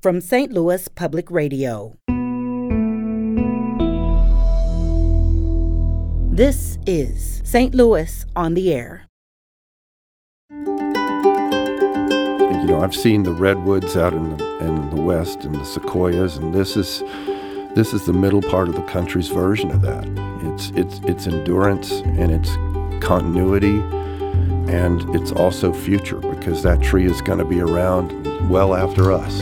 from 0.00 0.20
St. 0.20 0.52
Louis 0.52 0.86
Public 0.88 1.30
Radio. 1.30 1.96
This 6.30 6.78
is 6.86 7.42
St. 7.44 7.74
Louis 7.74 8.24
on 8.36 8.54
the 8.54 8.72
Air. 8.72 9.06
You 10.50 10.66
know, 12.74 12.80
I've 12.80 12.94
seen 12.94 13.24
the 13.24 13.32
redwoods 13.32 13.96
out 13.96 14.12
in 14.12 14.36
the, 14.36 14.58
in 14.58 14.90
the 14.90 15.02
west 15.02 15.44
and 15.44 15.54
the 15.54 15.64
sequoias, 15.64 16.36
and 16.36 16.54
this 16.54 16.76
is 16.76 17.02
this 17.74 17.92
is 17.92 18.06
the 18.06 18.12
middle 18.12 18.42
part 18.42 18.68
of 18.68 18.76
the 18.76 18.82
country's 18.82 19.28
version 19.28 19.70
of 19.70 19.82
that. 19.82 20.04
It's 20.42 20.70
it's 20.70 21.00
it's 21.08 21.26
endurance 21.26 21.90
and 21.90 22.30
it's 22.30 22.54
continuity 23.04 23.80
and 24.68 25.02
it's 25.16 25.32
also 25.32 25.72
future 25.72 26.18
because 26.18 26.62
that 26.62 26.82
tree 26.82 27.06
is 27.06 27.22
going 27.22 27.38
to 27.38 27.44
be 27.44 27.60
around 27.60 28.10
well 28.42 28.74
after 28.74 29.12
us. 29.12 29.38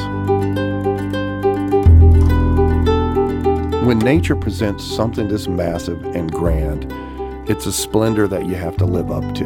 When 3.87 3.99
nature 4.01 4.35
presents 4.35 4.85
something 4.85 5.29
this 5.29 5.47
massive 5.47 6.03
and 6.07 6.33
grand, 6.33 6.93
it's 7.49 7.67
a 7.67 7.73
splendor 7.73 8.27
that 8.27 8.47
you 8.47 8.57
have 8.57 8.77
to 8.79 8.85
live 8.85 9.13
up 9.13 9.23
to. 9.37 9.45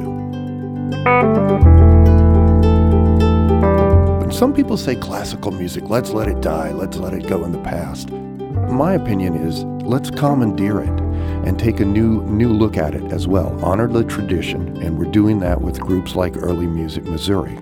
When 4.20 4.32
some 4.32 4.54
people 4.54 4.78
say 4.78 4.96
classical 4.96 5.51
music, 5.51 5.90
let's 5.90 6.10
let 6.10 6.28
it 6.28 6.40
die, 6.40 6.73
let's 6.73 6.96
let 6.96 7.12
it 7.12 7.26
go 7.26 7.45
in 7.45 7.52
the 7.52 7.59
past. 7.59 8.10
My 8.10 8.95
opinion 8.95 9.34
is 9.34 9.64
let's 9.84 10.10
commandeer 10.10 10.80
it 10.80 11.01
and 11.45 11.59
take 11.59 11.80
a 11.80 11.84
new 11.84 12.23
new 12.23 12.51
look 12.51 12.78
at 12.78 12.95
it 12.95 13.12
as 13.12 13.26
well. 13.26 13.62
Honor 13.62 13.88
the 13.88 14.04
tradition, 14.04 14.76
and 14.82 14.98
we're 14.98 15.10
doing 15.10 15.40
that 15.40 15.60
with 15.60 15.80
groups 15.80 16.14
like 16.14 16.37
Early 16.37 16.66
Music 16.66 17.04
Missouri. 17.04 17.59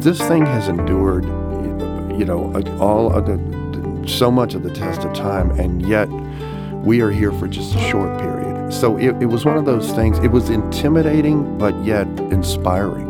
This 0.00 0.18
thing 0.18 0.46
has 0.46 0.66
endured, 0.68 1.24
you 2.18 2.24
know, 2.24 2.50
all 2.80 3.12
of 3.12 3.26
the, 3.26 4.08
so 4.08 4.30
much 4.30 4.54
of 4.54 4.62
the 4.62 4.72
test 4.72 5.02
of 5.02 5.12
time, 5.12 5.50
and 5.60 5.86
yet 5.86 6.08
we 6.82 7.02
are 7.02 7.10
here 7.10 7.30
for 7.32 7.46
just 7.46 7.74
a 7.76 7.78
short 7.80 8.18
period. 8.18 8.72
So 8.72 8.96
it, 8.96 9.22
it 9.22 9.26
was 9.26 9.44
one 9.44 9.58
of 9.58 9.66
those 9.66 9.92
things. 9.92 10.18
It 10.20 10.30
was 10.30 10.48
intimidating, 10.48 11.58
but 11.58 11.74
yet 11.84 12.06
inspiring. 12.32 13.08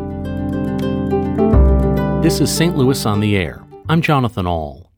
This 2.21 2.41
is 2.41 2.53
St. 2.53 2.75
Louis 2.75 3.05
on 3.05 3.21
the 3.21 3.37
Air. 3.37 3.63
I'm 3.87 4.01
Jonathan 4.01 4.45
Ahl. 4.45 4.90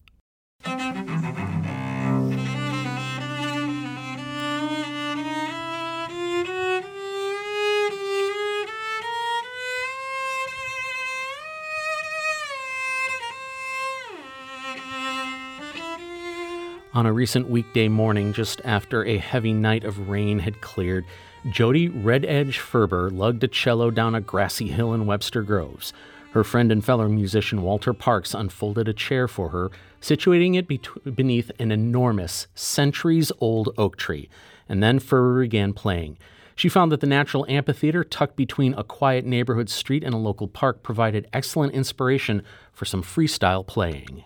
On 16.96 17.08
a 17.08 17.14
recent 17.14 17.50
weekday 17.50 17.88
morning, 17.88 18.34
just 18.34 18.62
after 18.64 19.04
a 19.04 19.18
heavy 19.18 19.52
night 19.52 19.84
of 19.84 20.10
rain 20.10 20.38
had 20.38 20.62
cleared, 20.62 21.06
Jody 21.50 21.90
Redhage 21.90 22.60
Ferber 22.60 23.10
lugged 23.10 23.44
a 23.44 23.48
cello 23.48 23.90
down 23.90 24.14
a 24.14 24.22
grassy 24.22 24.68
hill 24.68 24.94
in 24.94 25.08
Webster 25.08 25.42
Groves. 25.42 25.92
Her 26.34 26.44
friend 26.44 26.72
and 26.72 26.86
fellow 26.86 27.08
musician 27.08 27.64
Walter 27.64 27.94
Parks 27.94 28.36
unfolded 28.36 28.88
a 28.88 28.94
chair 28.94 29.28
for 29.28 29.50
her, 29.50 29.72
situating 30.02 30.56
it 30.56 31.16
beneath 31.16 31.50
an 31.58 31.72
enormous, 31.72 32.46
centuries 32.54 33.32
old 33.40 33.74
oak 33.76 33.98
tree, 33.98 34.30
and 34.70 34.84
then 34.84 35.00
Ferber 35.00 35.42
began 35.42 35.74
playing. 35.74 36.20
She 36.56 36.70
found 36.70 36.92
that 36.92 37.02
the 37.02 37.08
natural 37.08 37.48
amphitheater 37.50 38.04
tucked 38.04 38.36
between 38.36 38.76
a 38.76 38.84
quiet 38.84 39.26
neighborhood 39.26 39.72
street 39.72 40.04
and 40.04 40.14
a 40.14 40.20
local 40.20 40.48
park 40.48 40.84
provided 40.84 41.28
excellent 41.34 41.74
inspiration 41.74 42.44
for 42.72 42.86
some 42.86 43.02
freestyle 43.02 43.66
playing. 43.66 44.26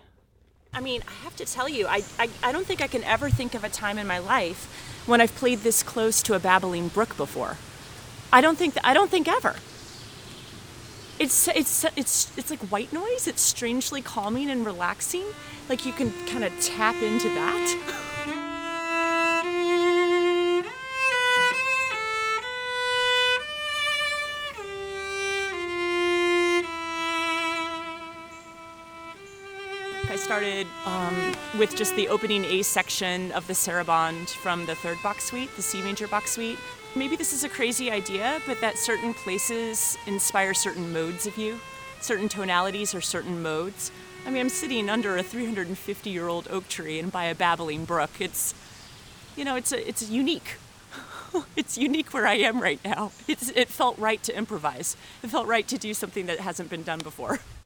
I 0.72 0.80
mean, 0.80 1.02
I 1.08 1.12
have 1.24 1.36
to 1.36 1.44
tell 1.44 1.68
you, 1.68 1.86
I, 1.86 2.02
I, 2.18 2.28
I 2.42 2.52
don't 2.52 2.66
think 2.66 2.80
I 2.80 2.86
can 2.86 3.02
ever 3.04 3.30
think 3.30 3.54
of 3.54 3.64
a 3.64 3.68
time 3.68 3.98
in 3.98 4.06
my 4.06 4.18
life 4.18 5.02
when 5.06 5.20
I've 5.20 5.34
played 5.34 5.60
this 5.60 5.82
close 5.82 6.22
to 6.22 6.34
a 6.34 6.38
babbling 6.38 6.88
brook 6.88 7.16
before. 7.16 7.56
I 8.32 8.40
don't 8.40 8.58
think 8.58 8.76
I 8.84 8.92
don't 8.92 9.10
think 9.10 9.26
ever. 9.26 9.56
It's 11.18 11.48
it's 11.48 11.84
it's 11.96 12.36
it's 12.36 12.50
like 12.50 12.60
white 12.70 12.92
noise. 12.92 13.26
It's 13.26 13.40
strangely 13.40 14.02
calming 14.02 14.50
and 14.50 14.66
relaxing. 14.66 15.24
Like 15.68 15.86
you 15.86 15.92
can 15.92 16.12
kind 16.26 16.44
of 16.44 16.52
tap 16.60 16.94
into 17.02 17.28
that. 17.30 18.47
Started 30.28 30.66
um, 30.84 31.34
with 31.58 31.74
just 31.74 31.96
the 31.96 32.06
opening 32.06 32.44
A 32.44 32.60
section 32.60 33.32
of 33.32 33.46
the 33.46 33.54
Sarabande 33.54 34.28
from 34.28 34.66
the 34.66 34.74
third 34.74 34.98
Bach 35.02 35.22
suite, 35.22 35.48
the 35.56 35.62
C 35.62 35.80
major 35.80 36.06
Bach 36.06 36.28
suite. 36.28 36.58
Maybe 36.94 37.16
this 37.16 37.32
is 37.32 37.44
a 37.44 37.48
crazy 37.48 37.90
idea, 37.90 38.38
but 38.46 38.60
that 38.60 38.76
certain 38.76 39.14
places 39.14 39.96
inspire 40.06 40.52
certain 40.52 40.92
modes 40.92 41.26
of 41.26 41.38
you, 41.38 41.58
certain 42.02 42.28
tonalities 42.28 42.94
or 42.94 43.00
certain 43.00 43.42
modes. 43.42 43.90
I 44.26 44.30
mean, 44.30 44.42
I'm 44.42 44.50
sitting 44.50 44.90
under 44.90 45.16
a 45.16 45.22
350 45.22 46.10
year 46.10 46.28
old 46.28 46.46
oak 46.50 46.68
tree 46.68 46.98
and 46.98 47.10
by 47.10 47.24
a 47.24 47.34
babbling 47.34 47.86
brook. 47.86 48.10
It's, 48.20 48.54
you 49.34 49.46
know, 49.46 49.56
it's, 49.56 49.72
a, 49.72 49.88
it's 49.88 50.10
unique. 50.10 50.56
it's 51.56 51.78
unique 51.78 52.12
where 52.12 52.26
I 52.26 52.34
am 52.34 52.60
right 52.60 52.80
now. 52.84 53.12
It's, 53.26 53.48
it 53.56 53.68
felt 53.68 53.96
right 53.96 54.22
to 54.24 54.36
improvise. 54.36 54.94
It 55.22 55.30
felt 55.30 55.46
right 55.46 55.66
to 55.68 55.78
do 55.78 55.94
something 55.94 56.26
that 56.26 56.40
hasn't 56.40 56.68
been 56.68 56.82
done 56.82 56.98
before. 56.98 57.40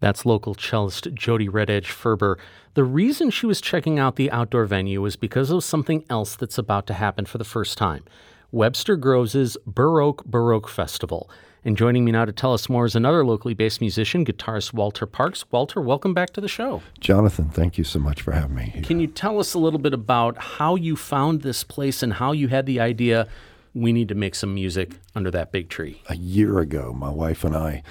That's 0.00 0.24
local 0.24 0.54
cellist 0.54 1.12
Jody 1.14 1.48
Redhage 1.48 1.90
Ferber. 1.90 2.38
The 2.74 2.84
reason 2.84 3.30
she 3.30 3.46
was 3.46 3.60
checking 3.60 3.98
out 3.98 4.16
the 4.16 4.30
outdoor 4.30 4.64
venue 4.64 5.02
was 5.02 5.16
because 5.16 5.50
of 5.50 5.62
something 5.62 6.04
else 6.08 6.36
that's 6.36 6.58
about 6.58 6.86
to 6.86 6.94
happen 6.94 7.26
for 7.26 7.38
the 7.38 7.44
first 7.44 7.76
time 7.76 8.04
Webster 8.50 8.96
Groves' 8.96 9.56
Burr 9.66 10.00
Oak 10.00 10.24
Baroque 10.24 10.68
Festival. 10.68 11.30
And 11.62 11.76
joining 11.76 12.06
me 12.06 12.12
now 12.12 12.24
to 12.24 12.32
tell 12.32 12.54
us 12.54 12.70
more 12.70 12.86
is 12.86 12.96
another 12.96 13.22
locally 13.22 13.52
based 13.52 13.82
musician, 13.82 14.24
guitarist 14.24 14.72
Walter 14.72 15.04
Parks. 15.04 15.44
Walter, 15.50 15.80
welcome 15.82 16.14
back 16.14 16.30
to 16.30 16.40
the 16.40 16.48
show. 16.48 16.80
Jonathan, 17.00 17.50
thank 17.50 17.76
you 17.76 17.84
so 17.84 17.98
much 17.98 18.22
for 18.22 18.32
having 18.32 18.56
me. 18.56 18.70
Here. 18.70 18.82
Can 18.82 18.98
you 18.98 19.06
tell 19.06 19.38
us 19.38 19.52
a 19.52 19.58
little 19.58 19.78
bit 19.78 19.92
about 19.92 20.38
how 20.38 20.76
you 20.76 20.96
found 20.96 21.42
this 21.42 21.62
place 21.62 22.02
and 22.02 22.14
how 22.14 22.32
you 22.32 22.48
had 22.48 22.64
the 22.64 22.80
idea 22.80 23.28
we 23.74 23.92
need 23.92 24.08
to 24.08 24.14
make 24.14 24.34
some 24.34 24.54
music 24.54 24.92
under 25.14 25.30
that 25.30 25.52
big 25.52 25.68
tree? 25.68 26.02
A 26.08 26.16
year 26.16 26.58
ago, 26.58 26.92
my 26.92 27.10
wife 27.10 27.44
and 27.44 27.56
I 27.56 27.82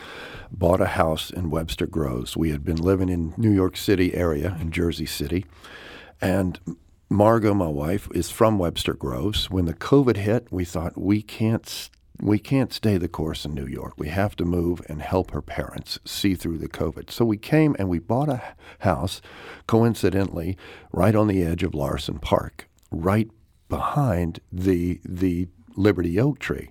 bought 0.52 0.82
a 0.82 0.88
house 0.88 1.30
in 1.30 1.50
Webster 1.50 1.88
Groves. 1.88 2.36
We 2.36 2.52
had 2.52 2.64
been 2.64 2.78
living 2.78 3.10
in 3.10 3.34
New 3.38 3.52
York 3.52 3.78
City 3.78 4.14
area, 4.14 4.58
in 4.60 4.72
Jersey 4.72 5.06
City, 5.06 5.46
and 6.22 6.60
Margot, 7.10 7.54
my 7.54 7.68
wife, 7.68 8.08
is 8.14 8.30
from 8.30 8.60
Webster 8.60 8.94
Groves. 8.94 9.50
When 9.50 9.66
the 9.66 9.74
COVID 9.74 10.18
hit, 10.18 10.48
we 10.52 10.66
thought 10.66 10.98
we 10.98 11.22
can't 11.22 11.90
we 12.22 12.38
can't 12.38 12.74
stay 12.74 12.98
the 12.98 13.08
course 13.08 13.46
in 13.46 13.54
New 13.54 13.66
York. 13.66 13.94
We 13.98 14.10
have 14.10 14.36
to 14.36 14.46
move 14.46 14.82
and 14.90 15.02
help 15.02 15.32
her 15.32 15.42
parents 15.42 16.00
see 16.04 16.36
through 16.36 16.58
the 16.58 16.68
COVID. 16.68 17.10
So 17.10 17.24
we 17.24 17.38
came 17.38 17.78
and 17.80 17.88
we 17.88 18.00
bought 18.00 18.28
a 18.28 18.42
house, 18.80 19.22
coincidentally, 19.68 20.58
right 20.92 21.16
on 21.16 21.28
the 21.28 21.42
edge 21.44 21.64
of 21.64 21.74
Larson 21.74 22.20
Park, 22.20 22.68
right 22.92 23.30
behind 23.70 24.42
the 24.52 25.00
the 25.06 25.48
Liberty 25.80 26.20
Oak 26.20 26.40
tree. 26.40 26.70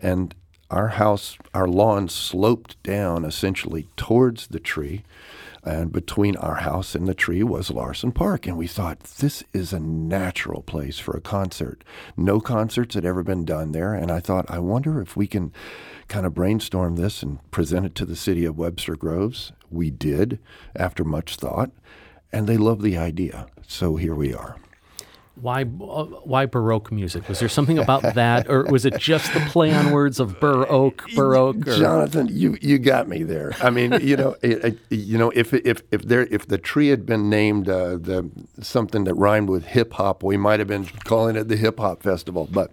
And 0.00 0.34
our 0.70 0.88
house, 0.88 1.36
our 1.52 1.66
lawn 1.66 2.08
sloped 2.08 2.80
down 2.82 3.24
essentially 3.24 3.88
towards 3.96 4.48
the 4.48 4.60
tree. 4.60 5.02
And 5.62 5.92
between 5.92 6.36
our 6.36 6.56
house 6.56 6.94
and 6.94 7.06
the 7.06 7.14
tree 7.14 7.42
was 7.42 7.70
Larson 7.70 8.12
Park. 8.12 8.46
And 8.46 8.56
we 8.56 8.66
thought, 8.66 9.00
this 9.00 9.42
is 9.52 9.72
a 9.72 9.80
natural 9.80 10.62
place 10.62 10.98
for 10.98 11.16
a 11.16 11.20
concert. 11.20 11.84
No 12.16 12.40
concerts 12.40 12.94
had 12.94 13.04
ever 13.04 13.22
been 13.22 13.44
done 13.44 13.72
there. 13.72 13.92
And 13.92 14.10
I 14.10 14.20
thought, 14.20 14.50
I 14.50 14.58
wonder 14.58 15.02
if 15.02 15.16
we 15.16 15.26
can 15.26 15.52
kind 16.08 16.24
of 16.24 16.34
brainstorm 16.34 16.96
this 16.96 17.22
and 17.22 17.38
present 17.50 17.84
it 17.84 17.94
to 17.96 18.06
the 18.06 18.16
city 18.16 18.44
of 18.44 18.56
Webster 18.56 18.96
Groves. 18.96 19.52
We 19.70 19.90
did 19.90 20.38
after 20.74 21.04
much 21.04 21.36
thought. 21.36 21.72
And 22.32 22.46
they 22.46 22.56
loved 22.56 22.82
the 22.82 22.96
idea. 22.96 23.46
So 23.66 23.96
here 23.96 24.14
we 24.14 24.32
are 24.32 24.56
why 25.36 25.62
uh, 25.62 25.64
why 25.64 26.46
Baroque 26.46 26.92
music? 26.92 27.28
Was 27.28 27.40
there 27.40 27.48
something 27.48 27.78
about 27.78 28.14
that, 28.14 28.48
or 28.48 28.64
was 28.64 28.84
it 28.84 28.98
just 28.98 29.32
the 29.32 29.40
play 29.40 29.72
on 29.72 29.90
words 29.90 30.20
of 30.20 30.36
Oak, 30.42 31.06
Baroque? 31.14 31.66
Or? 31.66 31.76
Jonathan, 31.76 32.28
you 32.30 32.58
you 32.60 32.78
got 32.78 33.08
me 33.08 33.22
there. 33.22 33.54
I 33.62 33.70
mean, 33.70 33.92
you 34.00 34.16
know, 34.16 34.36
it, 34.42 34.64
it, 34.64 34.78
you 34.90 35.16
know, 35.16 35.30
if 35.30 35.54
if 35.54 35.82
if 35.90 36.02
there 36.02 36.26
if 36.26 36.46
the 36.46 36.58
tree 36.58 36.88
had 36.88 37.06
been 37.06 37.30
named 37.30 37.68
uh, 37.68 37.96
the 37.96 38.30
something 38.60 39.04
that 39.04 39.14
rhymed 39.14 39.48
with 39.48 39.64
hip 39.66 39.94
hop, 39.94 40.22
we 40.22 40.36
might 40.36 40.58
have 40.58 40.68
been 40.68 40.86
calling 41.04 41.36
it 41.36 41.48
the 41.48 41.56
Hip 41.56 41.78
Hop 41.78 42.02
Festival. 42.02 42.48
But 42.50 42.70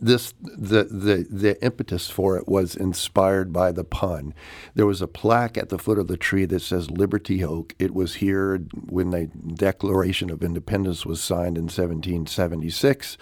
this 0.00 0.34
the 0.42 0.84
the 0.84 1.26
the 1.30 1.62
impetus 1.64 2.10
for 2.10 2.36
it 2.36 2.48
was 2.48 2.76
inspired 2.76 3.52
by 3.52 3.72
the 3.72 3.84
pun. 3.84 4.34
There 4.74 4.86
was 4.86 5.00
a 5.00 5.08
plaque 5.08 5.56
at 5.56 5.68
the 5.68 5.78
foot 5.78 5.98
of 5.98 6.08
the 6.08 6.16
tree 6.16 6.44
that 6.46 6.60
says 6.60 6.90
Liberty 6.90 7.42
Oak. 7.42 7.74
It 7.78 7.94
was 7.94 8.16
here 8.16 8.58
when 8.88 9.10
the 9.10 9.26
Declaration 9.26 10.30
of 10.30 10.42
Independence 10.42 11.06
was 11.06 11.22
signed 11.22 11.56
in 11.56 11.68
1776. 11.96 13.18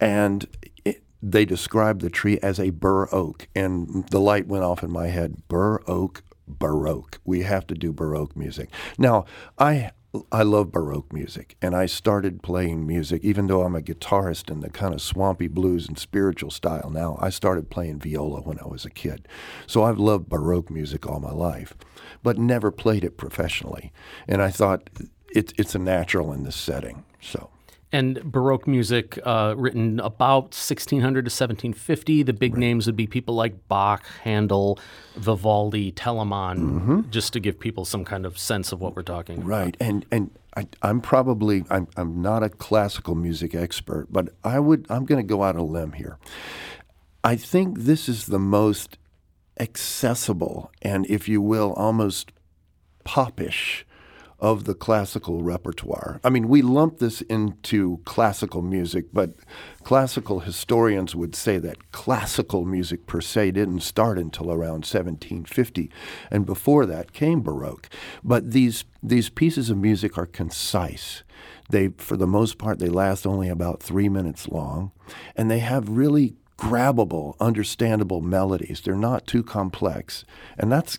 And 0.00 0.46
it, 0.84 1.02
they 1.22 1.44
described 1.44 2.00
the 2.00 2.10
tree 2.10 2.38
as 2.42 2.58
a 2.58 2.70
bur 2.70 3.08
oak. 3.12 3.48
And 3.54 4.06
the 4.10 4.20
light 4.20 4.46
went 4.46 4.64
off 4.64 4.82
in 4.82 4.90
my 4.90 5.08
head. 5.08 5.48
Bur 5.48 5.82
oak 5.86 6.22
Baroque. 6.46 7.20
We 7.24 7.42
have 7.42 7.66
to 7.68 7.74
do 7.74 7.92
Baroque 7.92 8.36
music. 8.36 8.68
Now, 8.98 9.24
I 9.58 9.92
I 10.30 10.42
love 10.44 10.70
Baroque 10.70 11.12
music, 11.12 11.56
and 11.60 11.74
I 11.74 11.86
started 11.86 12.40
playing 12.40 12.86
music, 12.86 13.24
even 13.24 13.48
though 13.48 13.62
I'm 13.62 13.74
a 13.74 13.80
guitarist 13.80 14.48
in 14.48 14.60
the 14.60 14.70
kind 14.70 14.94
of 14.94 15.02
swampy 15.02 15.48
blues 15.48 15.88
and 15.88 15.98
spiritual 15.98 16.50
style 16.50 16.88
now. 16.88 17.18
I 17.20 17.30
started 17.30 17.68
playing 17.68 17.98
viola 17.98 18.40
when 18.40 18.60
I 18.60 18.68
was 18.68 18.84
a 18.84 18.90
kid. 18.90 19.26
So 19.66 19.82
I've 19.82 19.98
loved 19.98 20.28
Baroque 20.28 20.70
music 20.70 21.04
all 21.04 21.18
my 21.18 21.32
life, 21.32 21.74
but 22.22 22.38
never 22.38 22.70
played 22.70 23.02
it 23.04 23.16
professionally. 23.16 23.92
And 24.28 24.40
I 24.40 24.50
thought 24.50 24.88
it, 25.34 25.52
it's 25.58 25.74
a 25.74 25.80
natural 25.80 26.32
in 26.32 26.44
this 26.44 26.56
setting. 26.56 27.04
So 27.20 27.50
and 27.94 28.20
Baroque 28.24 28.66
music 28.66 29.20
uh, 29.24 29.54
written 29.56 30.00
about 30.00 30.46
1600 30.50 31.00
to 31.00 31.28
1750. 31.28 32.24
The 32.24 32.32
big 32.32 32.54
right. 32.54 32.58
names 32.58 32.86
would 32.86 32.96
be 32.96 33.06
people 33.06 33.36
like 33.36 33.68
Bach, 33.68 34.04
Handel, 34.24 34.80
Vivaldi, 35.14 35.92
Telemann, 35.92 36.58
mm-hmm. 36.58 37.00
just 37.10 37.32
to 37.34 37.40
give 37.40 37.60
people 37.60 37.84
some 37.84 38.04
kind 38.04 38.26
of 38.26 38.36
sense 38.36 38.72
of 38.72 38.80
what 38.80 38.96
we're 38.96 39.02
talking 39.02 39.38
about. 39.38 39.46
Right, 39.46 39.76
and 39.78 40.04
and 40.10 40.32
I, 40.56 40.66
am 40.82 41.00
probably 41.00 41.64
I'm 41.70 41.86
I'm 41.96 42.20
not 42.20 42.42
a 42.42 42.48
classical 42.48 43.14
music 43.14 43.54
expert, 43.54 44.08
but 44.10 44.30
I 44.42 44.58
would 44.58 44.86
I'm 44.90 45.04
going 45.04 45.24
to 45.24 45.28
go 45.28 45.44
out 45.44 45.54
a 45.54 45.62
limb 45.62 45.92
here. 45.92 46.18
I 47.22 47.36
think 47.36 47.78
this 47.78 48.08
is 48.08 48.26
the 48.26 48.40
most 48.40 48.98
accessible 49.60 50.72
and, 50.82 51.06
if 51.06 51.28
you 51.28 51.40
will, 51.40 51.72
almost 51.74 52.32
popish 53.04 53.86
of 54.44 54.64
the 54.64 54.74
classical 54.74 55.42
repertoire. 55.42 56.20
I 56.22 56.28
mean, 56.28 56.48
we 56.48 56.60
lump 56.60 56.98
this 56.98 57.22
into 57.22 58.00
classical 58.04 58.60
music, 58.60 59.06
but 59.10 59.32
classical 59.84 60.40
historians 60.40 61.16
would 61.16 61.34
say 61.34 61.56
that 61.60 61.92
classical 61.92 62.66
music 62.66 63.06
per 63.06 63.22
se 63.22 63.52
didn't 63.52 63.80
start 63.80 64.18
until 64.18 64.52
around 64.52 64.84
1750, 64.84 65.90
and 66.30 66.44
before 66.44 66.84
that 66.84 67.14
came 67.14 67.40
Baroque. 67.40 67.88
But 68.22 68.50
these 68.50 68.84
these 69.02 69.30
pieces 69.30 69.70
of 69.70 69.78
music 69.78 70.18
are 70.18 70.26
concise. 70.26 71.22
They, 71.70 71.88
for 71.96 72.18
the 72.18 72.26
most 72.26 72.58
part, 72.58 72.78
they 72.78 72.90
last 72.90 73.26
only 73.26 73.48
about 73.48 73.82
three 73.82 74.10
minutes 74.10 74.48
long, 74.48 74.92
and 75.34 75.50
they 75.50 75.60
have 75.60 75.88
really 75.88 76.36
grabbable, 76.58 77.34
understandable 77.40 78.20
melodies. 78.20 78.82
They're 78.82 78.94
not 78.94 79.26
too 79.26 79.42
complex, 79.42 80.26
and 80.58 80.70
that's 80.70 80.98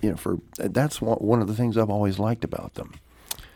you 0.00 0.10
know, 0.10 0.16
for 0.16 0.38
that's 0.56 1.00
one 1.00 1.40
of 1.40 1.48
the 1.48 1.54
things 1.54 1.76
I've 1.76 1.90
always 1.90 2.18
liked 2.18 2.44
about 2.44 2.74
them. 2.74 2.94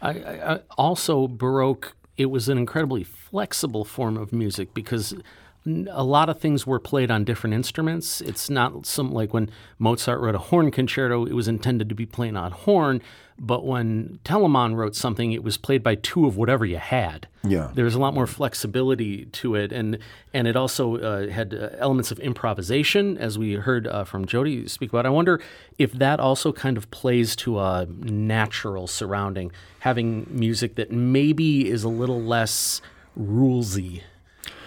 I, 0.01 0.11
I, 0.11 0.61
also, 0.77 1.29
Baroque, 1.29 1.95
it 2.17 2.27
was 2.27 2.49
an 2.49 2.59
incredibly 2.59 3.05
flexible 3.05 3.85
form 3.85 4.17
of 4.17 4.33
music 4.33 4.75
because 4.75 5.15
a 5.65 6.03
lot 6.03 6.29
of 6.29 6.41
things 6.41 6.67
were 6.67 6.81
played 6.81 7.11
on 7.11 7.25
different 7.25 7.55
instruments. 7.55 8.21
It's 8.21 8.51
not 8.51 8.85
some 8.85 9.13
like 9.13 9.33
when 9.33 9.51
Mozart 9.79 10.21
wrote 10.21 10.35
a 10.35 10.39
horn 10.39 10.71
concerto, 10.71 11.25
it 11.25 11.35
was 11.35 11.47
intended 11.47 11.89
to 11.89 11.95
be 11.95 12.07
played 12.07 12.35
on 12.35 12.51
horn. 12.53 13.01
But 13.39 13.65
when 13.65 14.21
Telemann 14.25 14.77
wrote 14.77 14.95
something, 14.95 15.33
it 15.33 15.43
was 15.43 15.57
played 15.57 15.83
by 15.83 15.95
two 15.97 16.27
of 16.27 16.37
whatever 16.37 16.65
you 16.65 16.77
had. 16.77 17.29
Yeah, 17.43 17.71
there 17.75 17.85
was 17.85 17.95
a 17.95 17.99
lot 17.99 18.15
more 18.15 18.27
flexibility 18.27 19.25
to 19.27 19.55
it, 19.55 19.73
and 19.73 19.99
and 20.35 20.47
it 20.47 20.55
also 20.55 20.97
uh, 20.99 21.29
had 21.29 21.55
uh, 21.55 21.71
elements 21.79 22.11
of 22.11 22.21
improvisation, 22.21 23.17
as 23.19 23.39
we 23.39 23.55
heard 23.55 23.87
uh, 23.87 24.05
from 24.05 24.27
Jody 24.27 24.69
speak 24.69 24.91
about. 24.91 25.07
I 25.07 25.11
wonder 25.11 25.41
if 25.79 25.93
that 25.93 26.21
also 26.21 26.53
kind 26.53 26.77
of 26.77 26.91
plays 26.91 27.35
to 27.37 27.59
a 27.59 27.87
natural 27.87 28.87
surrounding, 28.87 29.51
having 29.81 30.27
music 30.29 30.75
that 30.77 30.93
maybe 30.93 31.69
is 31.69 31.85
a 31.85 31.89
little 31.89 32.21
less 32.21 32.81
rulesy. 33.19 34.03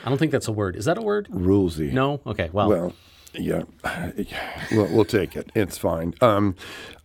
I 0.06 0.10
don't 0.10 0.18
think 0.18 0.32
that's 0.32 0.48
a 0.48 0.52
word. 0.54 0.76
Is 0.76 0.86
that 0.86 0.98
a 0.98 1.02
word? 1.02 1.28
Rulesy. 1.30 1.92
No. 1.92 2.22
Okay. 2.26 2.50
Well. 2.54 2.70
Well. 2.70 2.94
Yeah. 3.34 3.64
Well, 4.72 4.88
we'll 4.92 5.04
take 5.04 5.36
it. 5.36 5.52
It's 5.56 5.78
fine. 5.78 6.14
Um, 6.22 6.56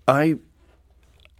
I 0.06 0.36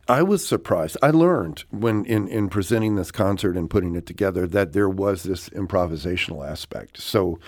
I 0.09 0.23
was 0.23 0.45
surprised. 0.45 0.97
I 1.03 1.11
learned 1.11 1.63
when 1.71 2.05
in, 2.05 2.27
in 2.27 2.49
presenting 2.49 2.97
this 2.97 3.13
concert 3.13 3.57
and 3.57 3.71
putting 3.71 3.95
it 3.95 4.07
together 4.07 4.47
that 4.49 4.73
there 4.73 4.89
was 4.89 5.23
this 5.23 5.49
improvisational 5.51 6.45
aspect. 6.45 7.01
So, 7.01 7.39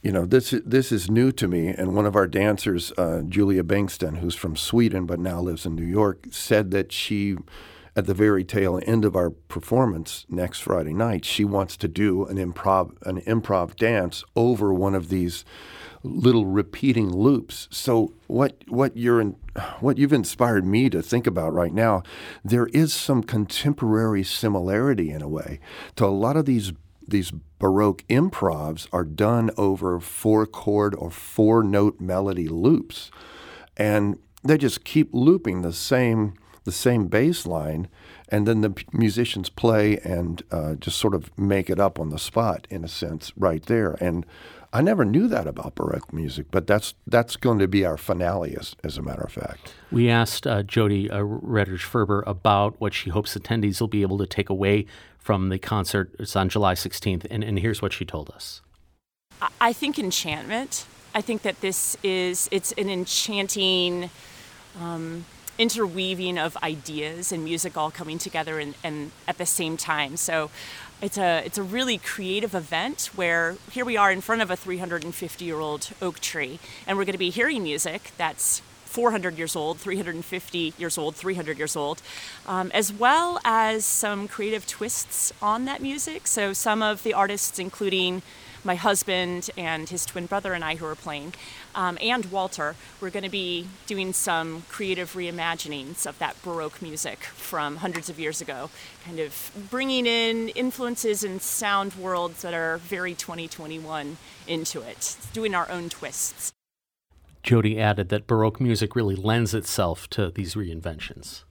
you 0.00 0.12
know, 0.12 0.24
this 0.24 0.54
this 0.64 0.92
is 0.92 1.10
new 1.10 1.32
to 1.32 1.48
me. 1.48 1.68
And 1.68 1.96
one 1.96 2.06
of 2.06 2.14
our 2.14 2.28
dancers, 2.28 2.92
uh, 2.96 3.22
Julia 3.28 3.64
Bengtsson, 3.64 4.18
who's 4.18 4.36
from 4.36 4.54
Sweden 4.54 5.04
but 5.06 5.18
now 5.18 5.40
lives 5.40 5.66
in 5.66 5.74
New 5.74 5.82
York, 5.82 6.26
said 6.30 6.70
that 6.70 6.92
she, 6.92 7.36
at 7.96 8.06
the 8.06 8.14
very 8.14 8.44
tail 8.44 8.80
end 8.86 9.04
of 9.04 9.14
our 9.14 9.30
performance 9.30 10.26
next 10.28 10.60
Friday 10.60 10.92
night, 10.92 11.24
she 11.24 11.44
wants 11.44 11.76
to 11.76 11.88
do 11.88 12.24
an 12.26 12.36
improv 12.36 13.00
an 13.02 13.20
improv 13.22 13.76
dance 13.76 14.24
over 14.34 14.72
one 14.72 14.94
of 14.94 15.08
these 15.08 15.44
little 16.02 16.44
repeating 16.44 17.10
loops. 17.14 17.68
So 17.70 18.12
what 18.26 18.56
what 18.68 18.96
you're 18.96 19.20
in, 19.20 19.36
what 19.80 19.96
you've 19.96 20.12
inspired 20.12 20.66
me 20.66 20.90
to 20.90 21.02
think 21.02 21.26
about 21.26 21.54
right 21.54 21.72
now, 21.72 22.02
there 22.44 22.66
is 22.66 22.92
some 22.92 23.22
contemporary 23.22 24.24
similarity 24.24 25.10
in 25.10 25.22
a 25.22 25.28
way 25.28 25.60
to 25.96 26.04
a 26.04 26.08
lot 26.08 26.36
of 26.36 26.46
these 26.46 26.72
these 27.06 27.32
baroque 27.58 28.02
improvs 28.08 28.88
are 28.92 29.04
done 29.04 29.50
over 29.56 30.00
four 30.00 30.46
chord 30.46 30.94
or 30.94 31.10
four 31.10 31.62
note 31.62 32.00
melody 32.00 32.48
loops 32.48 33.10
and 33.76 34.18
they 34.42 34.58
just 34.58 34.84
keep 34.84 35.10
looping 35.12 35.62
the 35.62 35.72
same 35.72 36.34
the 36.64 36.72
same 36.72 37.06
bass 37.06 37.46
line 37.46 37.88
and 38.28 38.46
then 38.46 38.62
the 38.62 38.84
musicians 38.92 39.48
play 39.48 39.98
and 39.98 40.42
uh, 40.50 40.74
just 40.74 40.98
sort 40.98 41.14
of 41.14 41.36
make 41.38 41.70
it 41.70 41.78
up 41.78 42.00
on 42.00 42.10
the 42.10 42.18
spot 42.18 42.66
in 42.70 42.84
a 42.84 42.88
sense 42.88 43.32
right 43.36 43.66
there 43.66 43.96
and 44.00 44.26
I 44.74 44.80
never 44.80 45.04
knew 45.04 45.28
that 45.28 45.46
about 45.46 45.76
Baroque 45.76 46.12
music, 46.12 46.46
but 46.50 46.66
that's 46.66 46.94
that's 47.06 47.36
going 47.36 47.60
to 47.60 47.68
be 47.68 47.84
our 47.84 47.96
finale, 47.96 48.56
as, 48.58 48.74
as 48.82 48.98
a 48.98 49.02
matter 49.02 49.22
of 49.22 49.30
fact. 49.30 49.72
We 49.92 50.10
asked 50.10 50.48
uh, 50.48 50.64
Jody 50.64 51.08
uh, 51.08 51.24
Ferber 51.78 52.24
about 52.26 52.80
what 52.80 52.92
she 52.92 53.10
hopes 53.10 53.36
attendees 53.36 53.80
will 53.80 53.86
be 53.86 54.02
able 54.02 54.18
to 54.18 54.26
take 54.26 54.50
away 54.50 54.86
from 55.16 55.48
the 55.48 55.60
concert. 55.60 56.12
It's 56.18 56.34
on 56.34 56.48
July 56.48 56.74
16th, 56.74 57.24
and, 57.30 57.44
and 57.44 57.60
here's 57.60 57.80
what 57.80 57.92
she 57.92 58.04
told 58.04 58.30
us. 58.30 58.62
I 59.60 59.72
think 59.72 59.96
enchantment. 59.96 60.86
I 61.14 61.20
think 61.20 61.42
that 61.42 61.60
this 61.60 61.96
is 62.02 62.48
it's 62.50 62.72
an 62.72 62.90
enchanting 62.90 64.10
um, 64.80 65.24
interweaving 65.58 66.38
of 66.38 66.56
ideas 66.62 67.32
and 67.32 67.44
music 67.44 67.76
all 67.76 67.90
coming 67.90 68.18
together 68.18 68.58
and, 68.58 68.74
and 68.82 69.10
at 69.28 69.38
the 69.38 69.46
same 69.46 69.76
time. 69.76 70.16
So 70.16 70.50
it's 71.02 71.18
a 71.18 71.42
it's 71.44 71.58
a 71.58 71.62
really 71.62 71.98
creative 71.98 72.54
event 72.54 73.10
where 73.14 73.56
here 73.70 73.84
we 73.84 73.96
are 73.96 74.10
in 74.10 74.20
front 74.20 74.42
of 74.42 74.50
a 74.50 74.56
350 74.56 75.44
year 75.44 75.60
old 75.60 75.90
oak 76.00 76.20
tree, 76.20 76.58
and 76.86 76.96
we're 76.96 77.04
going 77.04 77.12
to 77.12 77.18
be 77.18 77.30
hearing 77.30 77.62
music 77.62 78.12
that's 78.16 78.62
400 78.84 79.36
years 79.36 79.56
old, 79.56 79.78
350 79.78 80.72
years 80.78 80.96
old, 80.96 81.16
300 81.16 81.58
years 81.58 81.74
old, 81.74 82.00
um, 82.46 82.70
as 82.72 82.92
well 82.92 83.40
as 83.44 83.84
some 83.84 84.28
creative 84.28 84.68
twists 84.68 85.32
on 85.42 85.64
that 85.64 85.82
music. 85.82 86.28
So 86.28 86.52
some 86.52 86.80
of 86.80 87.02
the 87.02 87.12
artists, 87.12 87.58
including 87.58 88.22
my 88.64 88.74
husband 88.74 89.50
and 89.56 89.88
his 89.88 90.06
twin 90.06 90.26
brother 90.26 90.52
and 90.52 90.64
I 90.64 90.76
who 90.76 90.86
are 90.86 90.94
playing, 90.94 91.34
um, 91.74 91.98
and 92.00 92.26
Walter, 92.26 92.76
we're 93.00 93.10
going 93.10 93.24
to 93.24 93.30
be 93.30 93.68
doing 93.86 94.12
some 94.12 94.62
creative 94.68 95.12
reimaginings 95.12 96.06
of 96.06 96.18
that 96.18 96.40
Baroque 96.42 96.80
music 96.80 97.24
from 97.24 97.76
hundreds 97.76 98.08
of 98.08 98.18
years 98.18 98.40
ago, 98.40 98.70
kind 99.04 99.18
of 99.18 99.50
bringing 99.70 100.06
in 100.06 100.48
influences 100.50 101.24
and 101.24 101.42
sound 101.42 101.94
worlds 101.94 102.42
that 102.42 102.54
are 102.54 102.78
very 102.78 103.14
2021 103.14 104.16
into 104.46 104.80
it, 104.80 105.16
doing 105.32 105.54
our 105.54 105.70
own 105.70 105.88
twists. 105.88 106.52
Jody 107.42 107.78
added 107.78 108.08
that 108.08 108.26
Baroque 108.26 108.60
music 108.60 108.96
really 108.96 109.16
lends 109.16 109.52
itself 109.52 110.08
to 110.10 110.30
these 110.30 110.54
reinventions 110.54 111.42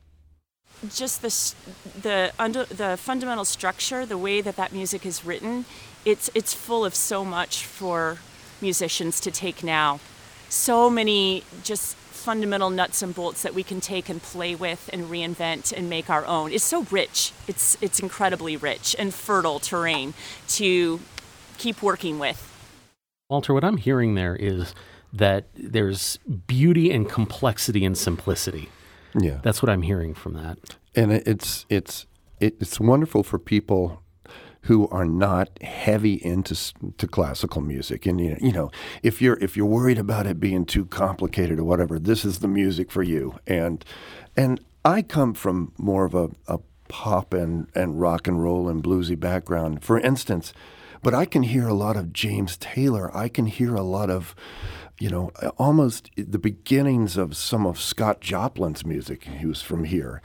just 0.90 1.22
the 1.22 2.02
the 2.02 2.32
under 2.38 2.66
the 2.66 2.98
fundamental 2.98 3.46
structure, 3.46 4.06
the 4.06 4.18
way 4.18 4.42
that 4.42 4.56
that 4.56 4.72
music 4.74 5.06
is 5.06 5.24
written, 5.26 5.66
it's 6.06 6.30
it's 6.34 6.54
full 6.54 6.86
of 6.86 6.96
so 6.96 7.24
much 7.24 7.66
for 7.66 8.18
musicians 8.62 9.20
to 9.22 9.32
take 9.32 9.64
now. 9.64 10.00
So 10.50 10.90
many 10.90 11.44
just 11.64 11.96
fundamental 11.96 12.70
nuts 12.70 13.02
and 13.02 13.14
bolts 13.14 13.42
that 13.42 13.54
we 13.54 13.64
can 13.64 13.82
take 13.82 14.08
and 14.08 14.22
play 14.22 14.56
with 14.56 14.90
and 14.94 15.04
reinvent 15.06 15.74
and 15.74 15.90
make 15.90 16.10
our 16.10 16.26
own. 16.26 16.52
It's 16.52 16.64
so 16.64 16.84
rich. 16.90 17.34
It's 17.48 17.78
it's 17.82 18.00
incredibly 18.00 18.56
rich 18.56 18.96
and 18.98 19.14
fertile 19.14 19.60
terrain 19.60 20.14
to 20.50 21.00
keep 21.58 21.82
working 21.82 22.20
with. 22.20 22.50
Walter, 23.30 23.54
what 23.54 23.64
I'm 23.64 23.78
hearing 23.78 24.16
there 24.16 24.36
is 24.36 24.74
that 25.12 25.48
there's 25.56 26.18
beauty 26.48 26.92
and 26.92 27.10
complexity 27.10 27.86
and 27.86 27.98
simplicity. 27.98 28.70
Yeah, 29.20 29.40
that's 29.44 29.62
what 29.62 29.70
I'm 29.70 29.82
hearing 29.82 30.14
from 30.14 30.34
that. 30.34 30.58
And 30.96 31.12
it's 31.12 31.66
it's 31.70 32.06
it's 32.40 32.80
wonderful 32.80 33.24
for 33.24 33.40
people 33.40 34.03
who 34.64 34.88
are 34.90 35.06
not 35.06 35.62
heavy 35.62 36.14
into 36.14 36.56
to 36.98 37.08
classical 37.08 37.62
music. 37.62 38.06
And 38.06 38.20
you 38.20 38.52
know, 38.52 38.72
if 39.02 39.22
you're 39.22 39.38
if 39.42 39.58
you're 39.58 39.66
worried 39.66 39.98
about 39.98 40.28
it 40.28 40.40
being 40.40 40.66
too 40.66 40.86
complicated 40.86 41.60
or 41.60 41.64
whatever, 41.64 42.00
this 42.00 42.26
is 42.26 42.40
the 42.40 42.48
music 42.48 42.92
for 42.92 43.04
you. 43.04 43.40
And 43.46 43.84
and 44.36 44.62
I 44.86 45.02
come 45.02 45.34
from 45.34 45.74
more 45.78 46.06
of 46.06 46.14
a, 46.14 46.30
a 46.48 46.60
pop 46.88 47.34
and, 47.34 47.68
and 47.74 48.00
rock 48.00 48.28
and 48.28 48.42
roll 48.42 48.68
and 48.68 48.84
bluesy 48.84 49.20
background. 49.20 49.84
For 49.84 50.00
instance, 50.00 50.54
but 51.02 51.14
I 51.14 51.26
can 51.26 51.44
hear 51.44 51.68
a 51.68 51.74
lot 51.74 51.98
of 51.98 52.14
James 52.14 52.58
Taylor. 52.58 53.16
I 53.16 53.28
can 53.28 53.46
hear 53.46 53.76
a 53.76 53.82
lot 53.82 54.10
of 54.10 54.36
you 55.00 55.10
know, 55.10 55.32
almost 55.58 56.12
the 56.16 56.40
beginnings 56.40 57.18
of 57.18 57.36
some 57.36 57.66
of 57.66 57.80
Scott 57.80 58.22
Joplin's 58.22 58.86
music. 58.86 59.24
He 59.24 59.46
was 59.46 59.62
from 59.62 59.86
here. 59.86 60.22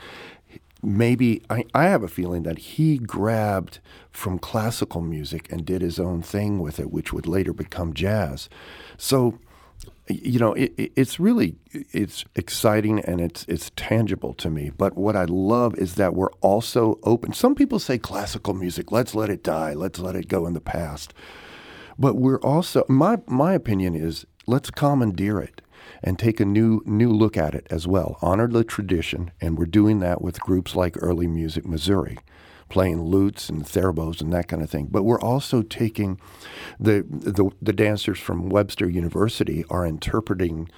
Maybe 0.83 1.43
I, 1.51 1.65
I 1.75 1.85
have 1.85 2.03
a 2.03 2.09
feeling 2.09 2.45
that 2.45 2.59
he 2.59 2.99
grabbed 2.99 3.81
from 4.13 4.39
classical 4.39 5.01
music 5.01 5.51
and 5.51 5.65
did 5.65 5.83
his 5.83 5.99
own 5.99 6.23
thing 6.23 6.61
with 6.61 6.79
it, 6.79 6.93
which 6.93 7.13
would 7.13 7.27
later 7.27 7.53
become 7.53 7.95
jazz. 7.95 8.49
So, 8.97 9.39
you 10.09 10.39
know, 10.39 10.55
it, 10.55 10.73
it's 10.95 11.19
really 11.19 11.57
it's 11.73 12.25
exciting 12.37 13.01
and 13.01 13.21
it's 13.21 13.45
it's 13.49 13.73
tangible 13.75 14.35
to 14.35 14.51
me. 14.51 14.71
But 14.71 14.97
what 14.97 15.17
I 15.17 15.25
love 15.25 15.75
is 15.77 15.97
that 15.97 16.15
we're 16.15 16.33
also 16.41 16.99
open. 17.03 17.33
Some 17.33 17.57
people 17.57 17.81
say 17.81 17.99
classical 17.99 18.55
music, 18.55 18.93
let's 18.93 19.15
let 19.15 19.31
it 19.31 19.43
die, 19.43 19.75
let's 19.75 19.99
let 19.99 20.15
it 20.15 20.29
go 20.29 20.47
in 20.47 20.55
the 20.55 20.61
past. 20.61 21.13
But 21.99 22.15
we're 22.15 22.41
also 22.41 22.85
my 22.89 23.19
my 23.27 23.53
opinion 23.53 23.97
is 23.97 24.27
let's 24.47 24.71
commandeer 24.71 25.41
it 25.41 25.61
and 26.03 26.19
take 26.19 26.41
a 26.41 26.45
new 26.45 26.83
new 26.85 27.11
look 27.11 27.37
at 27.37 27.55
it 27.55 27.67
as 27.71 27.87
well. 27.87 28.19
Honor 28.23 28.49
the 28.49 28.65
tradition, 28.65 29.31
and 29.41 29.59
we're 29.59 29.67
doing 29.67 30.01
that 30.01 30.23
with 30.23 30.41
groups 30.41 30.75
like 30.75 30.97
Early 31.01 31.27
Music 31.27 31.67
Missouri, 31.67 32.19
playing 32.69 33.03
lutes 33.03 33.49
and 33.49 33.65
theorbos 33.65 34.21
and 34.21 34.33
that 34.33 34.49
kind 34.49 34.63
of 34.63 34.71
thing. 34.71 34.89
But 34.91 35.05
we're 35.05 35.21
also 35.21 35.63
taking 35.63 36.21
the 36.79 37.05
the, 37.09 37.51
the 37.61 37.73
dancers 37.73 38.19
from 38.19 38.49
Webster 38.49 38.89
University 38.89 39.65
are 39.71 39.87
interpreting 39.87 40.69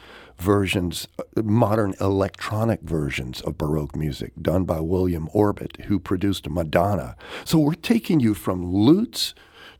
versions, 0.40 1.06
modern 1.36 1.94
electronic 2.00 2.80
versions 2.80 3.40
of 3.42 3.58
Baroque 3.58 3.94
music 3.94 4.32
done 4.40 4.64
by 4.64 4.80
William 4.80 5.28
Orbit, 5.32 5.76
who 5.86 6.00
produced 6.00 6.48
Madonna. 6.48 7.14
So 7.44 7.58
we're 7.58 7.74
taking 7.74 8.20
you 8.20 8.34
from 8.34 8.72
lutes 8.72 9.34